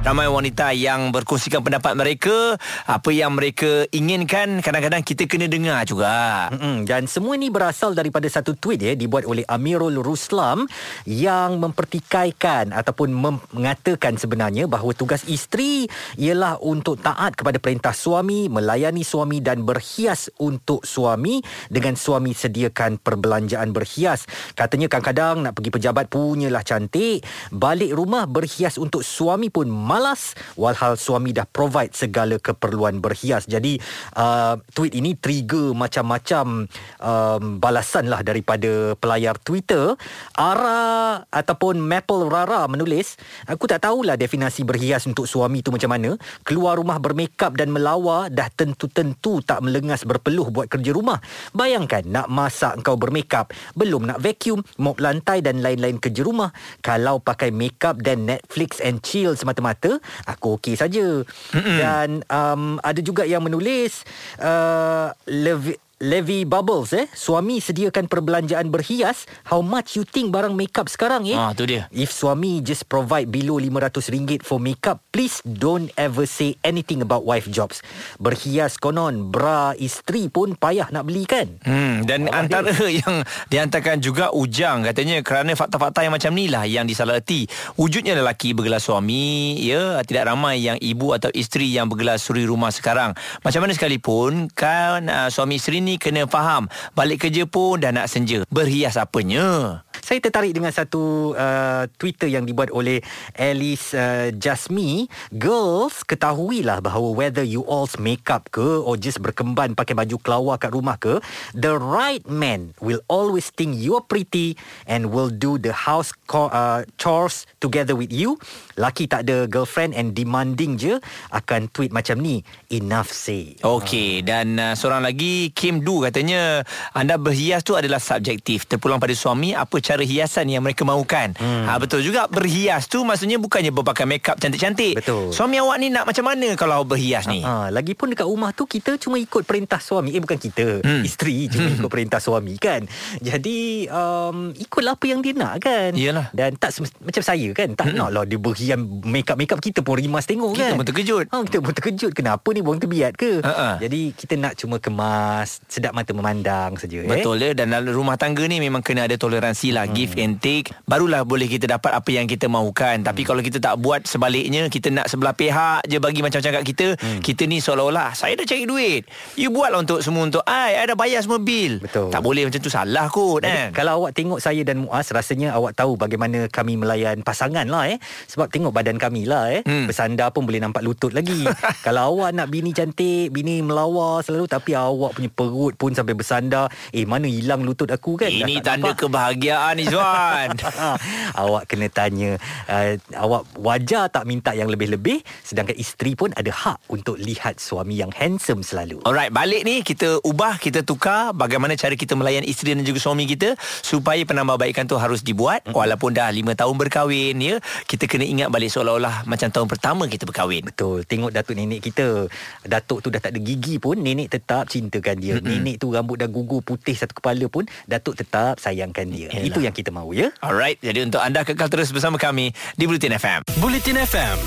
Ramai 0.00 0.32
wanita 0.32 0.72
yang 0.72 1.12
berkongsikan 1.12 1.60
pendapat 1.60 1.92
mereka 1.92 2.56
Apa 2.88 3.12
yang 3.12 3.36
mereka 3.36 3.84
inginkan 3.92 4.64
Kadang-kadang 4.64 5.04
kita 5.04 5.28
kena 5.28 5.44
dengar 5.44 5.84
juga 5.84 6.48
mm-hmm. 6.48 6.88
Dan 6.88 7.04
semua 7.04 7.36
ini 7.36 7.52
berasal 7.52 7.92
daripada 7.92 8.24
satu 8.24 8.56
tweet 8.56 8.80
ya 8.80 8.96
Dibuat 8.96 9.28
oleh 9.28 9.44
Amirul 9.44 10.00
Ruslam 10.00 10.64
Yang 11.04 11.60
mempertikaikan 11.60 12.72
Ataupun 12.72 13.12
mengatakan 13.52 14.16
sebenarnya 14.16 14.64
Bahawa 14.72 14.96
tugas 14.96 15.20
isteri 15.28 15.84
Ialah 16.16 16.56
untuk 16.64 16.96
taat 17.04 17.36
kepada 17.36 17.60
perintah 17.60 17.92
suami 17.92 18.48
Melayani 18.48 19.04
suami 19.04 19.44
dan 19.44 19.68
berhias 19.68 20.32
untuk 20.40 20.80
suami 20.80 21.44
Dengan 21.68 21.92
suami 22.00 22.32
sediakan 22.32 23.04
perbelanjaan 23.04 23.68
berhias 23.76 24.24
Katanya 24.56 24.88
kadang-kadang 24.88 25.44
nak 25.44 25.60
pergi 25.60 25.76
pejabat 25.76 26.08
punyalah 26.08 26.64
cantik 26.64 27.20
Balik 27.52 27.92
rumah 27.92 28.24
berhias 28.24 28.80
untuk 28.80 29.04
suami 29.04 29.52
pun 29.52 29.68
malas 29.90 30.38
walhal 30.54 30.94
suami 30.94 31.34
dah 31.34 31.42
provide 31.50 31.90
segala 31.90 32.38
keperluan 32.38 33.02
berhias. 33.02 33.50
Jadi 33.50 33.82
uh, 34.14 34.54
tweet 34.70 34.94
ini 34.94 35.18
trigger 35.18 35.74
macam-macam 35.74 36.70
um, 37.02 37.42
balasan 37.58 38.06
lah 38.06 38.22
daripada 38.22 38.94
pelayar 38.94 39.34
Twitter. 39.42 39.98
Ara 40.38 41.26
ataupun 41.34 41.82
Maple 41.82 42.30
Rara 42.30 42.70
menulis, 42.70 43.18
aku 43.50 43.66
tak 43.66 43.82
tahulah 43.82 44.14
definasi 44.14 44.62
berhias 44.62 45.10
untuk 45.10 45.26
suami 45.26 45.64
tu 45.66 45.74
macam 45.74 45.90
mana. 45.90 46.14
Keluar 46.46 46.78
rumah 46.78 47.02
bermakeup 47.02 47.58
dan 47.58 47.74
melawa 47.74 48.30
dah 48.30 48.46
tentu-tentu 48.54 49.42
tak 49.42 49.58
melengas 49.64 50.06
berpeluh 50.06 50.52
buat 50.54 50.70
kerja 50.70 50.94
rumah. 50.94 51.18
Bayangkan 51.56 52.04
nak 52.06 52.28
masak 52.30 52.78
engkau 52.78 52.94
bermakeup, 53.00 53.50
belum 53.74 54.06
nak 54.06 54.20
vacuum, 54.20 54.60
mop 54.78 55.00
lantai 55.00 55.40
dan 55.40 55.64
lain-lain 55.64 55.96
kerja 55.96 56.20
rumah. 56.22 56.52
Kalau 56.84 57.18
pakai 57.18 57.48
makeup 57.48 58.04
dan 58.04 58.28
Netflix 58.28 58.78
and 58.84 59.00
chill 59.00 59.32
semata-mata 59.32 59.79
kata 59.80 59.96
aku 60.28 60.60
okey 60.60 60.76
saja. 60.76 61.24
Mm-hmm. 61.24 61.76
Dan 61.80 62.08
um, 62.28 62.76
ada 62.84 63.00
juga 63.00 63.24
yang 63.24 63.40
menulis 63.40 64.04
uh, 64.36 65.08
Levi 65.24 65.72
Levy 66.00 66.48
Bubbles 66.48 66.96
eh? 66.96 67.12
Suami 67.12 67.60
sediakan 67.60 68.08
perbelanjaan 68.08 68.72
berhias. 68.72 69.28
How 69.44 69.60
much 69.60 70.00
you 70.00 70.08
think 70.08 70.32
barang 70.32 70.56
makeup 70.56 70.88
sekarang 70.88 71.28
eh? 71.28 71.36
Ah 71.36 71.52
tu 71.52 71.68
dia. 71.68 71.92
If 71.92 72.08
suami 72.08 72.64
just 72.64 72.88
provide 72.88 73.28
below 73.28 73.60
500 73.60 74.08
ringgit 74.08 74.40
for 74.40 74.56
makeup 74.56 75.04
please 75.12 75.44
don't 75.44 75.92
ever 76.00 76.24
say 76.24 76.56
anything 76.64 77.04
about 77.04 77.28
wife 77.28 77.44
jobs. 77.52 77.84
Berhias 78.16 78.80
konon 78.80 79.28
bra 79.28 79.76
isteri 79.76 80.32
pun 80.32 80.56
payah 80.56 80.88
nak 80.88 81.04
beli 81.04 81.28
kan? 81.28 81.60
Hmm 81.68 82.08
dan 82.08 82.32
Allah 82.32 82.48
antara 82.48 82.72
dia. 82.72 82.96
yang 83.04 83.14
dihantarkan 83.52 84.00
juga 84.00 84.32
ujang. 84.32 84.88
Katanya 84.88 85.20
kerana 85.20 85.52
fakta-fakta 85.52 86.00
yang 86.00 86.16
macam 86.16 86.32
ni 86.32 86.48
lah 86.48 86.64
yang 86.64 86.88
disalaherti 86.88 87.44
wujudnya 87.76 88.16
lelaki 88.16 88.56
bergelar 88.56 88.80
suami 88.80 89.60
ya 89.60 90.00
tidak 90.08 90.32
ramai 90.32 90.64
yang 90.64 90.80
ibu 90.80 91.12
atau 91.12 91.28
isteri 91.36 91.68
yang 91.76 91.92
bergelar 91.92 92.16
suri 92.16 92.48
rumah 92.48 92.72
sekarang. 92.72 93.12
Macam 93.44 93.68
mana 93.68 93.76
sekalipun 93.76 94.48
kan 94.56 95.04
uh, 95.04 95.28
suami 95.28 95.60
isteri 95.60 95.84
ni 95.84 95.89
ni 95.90 95.98
kena 95.98 96.30
faham. 96.30 96.70
Balik 96.94 97.26
kerja 97.26 97.42
pun 97.50 97.82
dah 97.82 97.90
nak 97.90 98.06
senja. 98.06 98.46
Berhias 98.46 98.94
apanya? 98.94 99.82
Saya 99.98 100.22
tertarik 100.22 100.54
dengan 100.54 100.70
satu 100.70 101.34
uh, 101.34 101.84
Twitter 101.98 102.30
yang 102.30 102.46
dibuat 102.46 102.70
oleh 102.70 103.02
Alice 103.34 103.90
uh, 103.92 104.30
Jasmi. 104.30 105.10
Girls 105.34 106.06
ketahuilah 106.06 106.78
bahawa 106.78 107.10
Whether 107.10 107.42
you 107.42 107.66
all 107.66 107.90
makeup 107.98 108.48
ke 108.54 108.78
Or 108.80 108.94
just 108.94 109.18
berkemban 109.18 109.74
pakai 109.74 109.98
baju 109.98 110.16
kelawar 110.22 110.56
kat 110.62 110.70
rumah 110.70 110.94
ke 110.94 111.18
The 111.54 111.74
right 111.74 112.22
man 112.26 112.72
will 112.78 113.02
always 113.10 113.50
think 113.50 113.74
you're 113.74 114.04
pretty 114.04 114.54
And 114.86 115.10
will 115.10 115.30
do 115.30 115.58
the 115.58 115.74
house 115.74 116.14
co- 116.30 116.52
uh, 116.54 116.86
chores 117.00 117.50
together 117.58 117.98
with 117.98 118.14
you. 118.14 118.38
Laki 118.78 119.10
tak 119.10 119.26
ada 119.26 119.50
girlfriend 119.50 119.94
and 119.98 120.14
demanding 120.14 120.78
je 120.78 121.02
Akan 121.34 121.66
tweet 121.70 121.90
macam 121.90 122.22
ni 122.22 122.46
Enough 122.70 123.10
say. 123.10 123.58
Okay 123.60 124.22
uh. 124.22 124.26
dan 124.26 124.46
uh, 124.56 124.74
seorang 124.78 125.02
lagi 125.02 125.50
Kim 125.50 125.79
Du 125.80 126.04
katanya 126.04 126.62
anda 126.92 127.16
berhias 127.16 127.64
tu 127.64 127.74
adalah 127.74 127.98
subjektif 127.98 128.68
terpulang 128.68 129.00
pada 129.00 129.16
suami 129.16 129.56
apa 129.56 129.80
cara 129.80 130.04
hiasan 130.04 130.52
yang 130.52 130.62
mereka 130.62 130.84
mahukan. 130.84 131.34
Hmm. 131.36 131.64
Ha 131.66 131.80
betul 131.80 132.04
juga 132.04 132.28
berhias 132.28 132.86
tu 132.86 133.02
maksudnya 133.02 133.40
bukannya 133.40 133.72
berpakai 133.72 134.04
makeup 134.04 134.36
cantik-cantik. 134.36 135.00
Betul. 135.00 135.32
Suami 135.32 135.56
awak 135.58 135.76
ni 135.80 135.88
nak 135.88 136.04
macam 136.04 136.24
mana 136.28 136.52
kalau 136.54 136.84
berhias 136.84 137.26
ni? 137.26 137.40
Ha, 137.40 137.72
lagipun 137.72 138.12
dekat 138.12 138.26
rumah 138.28 138.52
tu 138.52 138.68
kita 138.68 139.00
cuma 139.00 139.16
ikut 139.16 139.42
perintah 139.48 139.80
suami. 139.80 140.12
Eh 140.12 140.20
bukan 140.20 140.38
kita, 140.38 140.84
hmm. 140.84 141.02
isteri 141.02 141.48
cuma 141.48 141.68
ikut 141.80 141.90
perintah 141.90 142.20
suami 142.20 142.54
kan. 142.60 142.84
Jadi 143.20 143.88
um, 143.88 144.52
ikutlah 144.54 144.94
apa 144.98 145.04
yang 145.08 145.20
dia 145.24 145.34
nak 145.34 145.62
kan. 145.62 145.90
Iyalah. 145.96 146.28
Dan 146.30 146.56
tak 146.60 146.76
macam 146.80 147.22
saya 147.22 147.48
kan, 147.56 147.72
tak 147.74 147.92
hmm. 147.92 147.96
nak 147.96 148.08
lah 148.12 148.24
dia 148.28 148.38
berhiam 148.38 148.80
makeup-makeup 149.06 149.60
kita 149.62 149.80
pun 149.80 149.96
rimas 149.96 150.24
tengok 150.28 150.54
Kita 150.54 150.74
kan. 150.74 150.78
pun 150.78 150.86
terkejut. 150.86 151.24
Ha, 151.30 151.36
kita 151.46 151.58
pun 151.62 151.72
terkejut 151.72 152.12
kenapa 152.12 152.48
ni 152.52 152.60
buang 152.60 152.80
terbiat 152.82 153.12
ke? 153.16 153.40
Ha-ha. 153.40 153.78
Jadi 153.80 154.12
kita 154.14 154.34
nak 154.36 154.54
cuma 154.58 154.76
kemas, 154.82 155.62
sedap 155.70 155.94
mata 155.94 156.10
memandang 156.10 156.74
saja 156.74 156.98
eh. 157.00 157.06
Betul 157.06 157.38
ya 157.38 157.54
Dan 157.54 157.70
dalam 157.70 157.94
rumah 157.94 158.18
tangga 158.18 158.42
ni 158.44 158.58
Memang 158.58 158.82
kena 158.82 159.06
ada 159.06 159.14
toleransi 159.14 159.70
lah 159.70 159.86
hmm. 159.86 159.94
Give 159.94 160.12
and 160.18 160.42
take 160.42 160.74
Barulah 160.82 161.22
boleh 161.22 161.46
kita 161.46 161.70
dapat 161.70 161.94
Apa 161.94 162.10
yang 162.10 162.26
kita 162.26 162.50
mahukan 162.50 163.06
Tapi 163.06 163.22
kalau 163.22 163.38
kita 163.38 163.62
tak 163.62 163.78
buat 163.78 164.02
sebaliknya 164.02 164.66
Kita 164.66 164.90
nak 164.90 165.06
sebelah 165.06 165.30
pihak 165.30 165.86
je 165.86 166.02
Bagi 166.02 166.26
macam-macam 166.26 166.52
kat 166.58 166.64
kita 166.66 166.86
hmm. 166.98 167.22
Kita 167.22 167.46
ni 167.46 167.62
seolah-olah 167.62 168.18
Saya 168.18 168.34
dah 168.34 168.42
cari 168.42 168.66
duit 168.66 169.06
You 169.38 169.54
buatlah 169.54 169.86
untuk 169.86 170.02
semua 170.02 170.26
Untuk 170.26 170.42
I 170.42 170.82
I 170.82 170.90
dah 170.90 170.98
bayar 170.98 171.22
semua 171.22 171.38
bil 171.38 171.78
Betul. 171.78 172.10
Tak 172.10 172.20
boleh 172.20 172.50
macam 172.50 172.58
tu 172.58 172.72
Salah 172.72 173.06
kot 173.06 173.46
Jadi, 173.46 173.54
kan 173.54 173.68
Kalau 173.70 174.02
awak 174.02 174.12
tengok 174.18 174.42
saya 174.42 174.66
dan 174.66 174.82
Muaz 174.82 175.06
Rasanya 175.14 175.54
awak 175.54 175.78
tahu 175.78 175.94
bagaimana 175.94 176.50
kami 176.50 176.74
melayan 176.74 177.22
pasangan 177.22 177.70
lah 177.70 177.86
eh 177.86 178.02
Sebab 178.26 178.50
tengok 178.50 178.74
badan 178.74 178.98
kami 178.98 179.30
lah 179.30 179.46
eh 179.54 179.62
Hmm. 179.70 179.86
Bersandar 179.86 180.32
pun 180.32 180.48
boleh 180.48 180.56
nampak 180.58 180.80
lutut 180.80 181.12
lagi 181.12 181.44
Kalau 181.86 182.16
awak 182.16 182.32
nak 182.32 182.48
bini 182.48 182.72
cantik 182.72 183.28
Bini 183.28 183.60
melawar 183.60 184.24
selalu 184.24 184.48
Tapi 184.48 184.72
awak 184.72 185.20
punya 185.20 185.28
perut 185.28 185.59
pun 185.76 185.92
sampai 185.92 186.16
bersandar 186.16 186.72
Eh 186.96 187.04
mana 187.04 187.28
hilang 187.28 187.60
lutut 187.62 187.92
aku 187.92 188.16
kan 188.16 188.32
Dah 188.32 188.48
Ini 188.48 188.54
tak 188.60 188.80
tanda 188.80 188.90
nampak. 188.92 188.98
kebahagiaan 189.04 189.74
Izwan 189.84 190.48
awak 191.42 191.64
kena 191.68 191.86
tanya 191.92 192.40
uh, 192.70 192.96
Awak 193.12 193.42
wajar 193.60 194.08
tak 194.08 194.24
minta 194.24 194.56
yang 194.56 194.72
lebih-lebih 194.72 195.20
Sedangkan 195.44 195.76
isteri 195.76 196.16
pun 196.16 196.32
ada 196.32 196.48
hak 196.48 196.88
Untuk 196.88 197.20
lihat 197.20 197.60
suami 197.60 198.00
yang 198.00 198.14
handsome 198.16 198.64
selalu 198.64 199.02
Alright, 199.04 199.34
balik 199.34 199.66
ni 199.66 199.82
kita 199.82 200.22
ubah, 200.22 200.56
kita 200.62 200.86
tukar 200.86 201.34
bagaimana 201.34 201.74
cara 201.74 201.98
kita 201.98 202.14
melayan 202.14 202.46
isteri 202.46 202.78
dan 202.78 202.86
juga 202.86 203.02
suami 203.02 203.26
kita 203.26 203.58
supaya 203.82 204.22
penambahbaikan 204.22 204.86
tu 204.86 204.94
harus 205.00 205.24
dibuat 205.26 205.66
mm-hmm. 205.66 205.74
walaupun 205.74 206.14
dah 206.14 206.30
5 206.30 206.54
tahun 206.54 206.74
berkahwin 206.78 207.36
ya. 207.42 207.56
Kita 207.90 208.06
kena 208.06 208.22
ingat 208.22 208.48
balik 208.54 208.70
seolah-olah 208.70 209.26
macam 209.26 209.48
tahun 209.50 209.66
pertama 209.66 210.06
kita 210.06 210.28
berkahwin. 210.28 210.62
Betul 210.68 211.02
Tengok 211.08 211.34
datuk 211.34 211.58
nenek 211.58 211.80
kita 211.82 212.30
Datuk 212.62 213.02
tu 213.02 213.08
dah 213.10 213.18
tak 213.18 213.34
ada 213.34 213.40
gigi 213.42 213.82
pun 213.82 213.98
Nenek 213.98 214.30
tetap 214.30 214.70
cintakan 214.70 215.16
dia 215.18 215.40
mm-hmm. 215.40 215.49
Nenek 215.58 215.82
tu 215.82 215.90
rambut 215.90 216.16
dah 216.20 216.30
gugur 216.30 216.62
putih 216.62 216.94
Satu 216.94 217.18
kepala 217.18 217.46
pun 217.50 217.66
Datuk 217.90 218.14
tetap 218.14 218.62
sayangkan 218.62 219.10
dia 219.10 219.28
Yalah. 219.30 219.46
Itu 219.46 219.58
yang 219.62 219.74
kita 219.74 219.90
mahu 219.90 220.14
ya 220.14 220.30
Alright, 220.38 220.78
jadi 220.78 221.02
untuk 221.02 221.18
anda 221.18 221.42
kekal 221.42 221.66
terus 221.66 221.90
bersama 221.90 222.16
kami 222.16 222.54
di 222.78 222.84
Bulletin 222.86 223.14
FM. 223.18 223.40
Bulletin 223.58 223.98
FM 224.00 224.38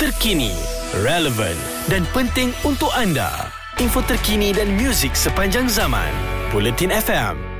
terkini, 0.00 0.56
relevan 1.04 1.52
dan 1.92 2.08
penting 2.16 2.56
untuk 2.64 2.88
anda. 2.96 3.52
Info 3.76 4.00
terkini 4.00 4.56
dan 4.56 4.72
muzik 4.80 5.12
sepanjang 5.12 5.68
zaman. 5.68 6.08
Bulletin 6.48 6.88
FM 6.88 7.59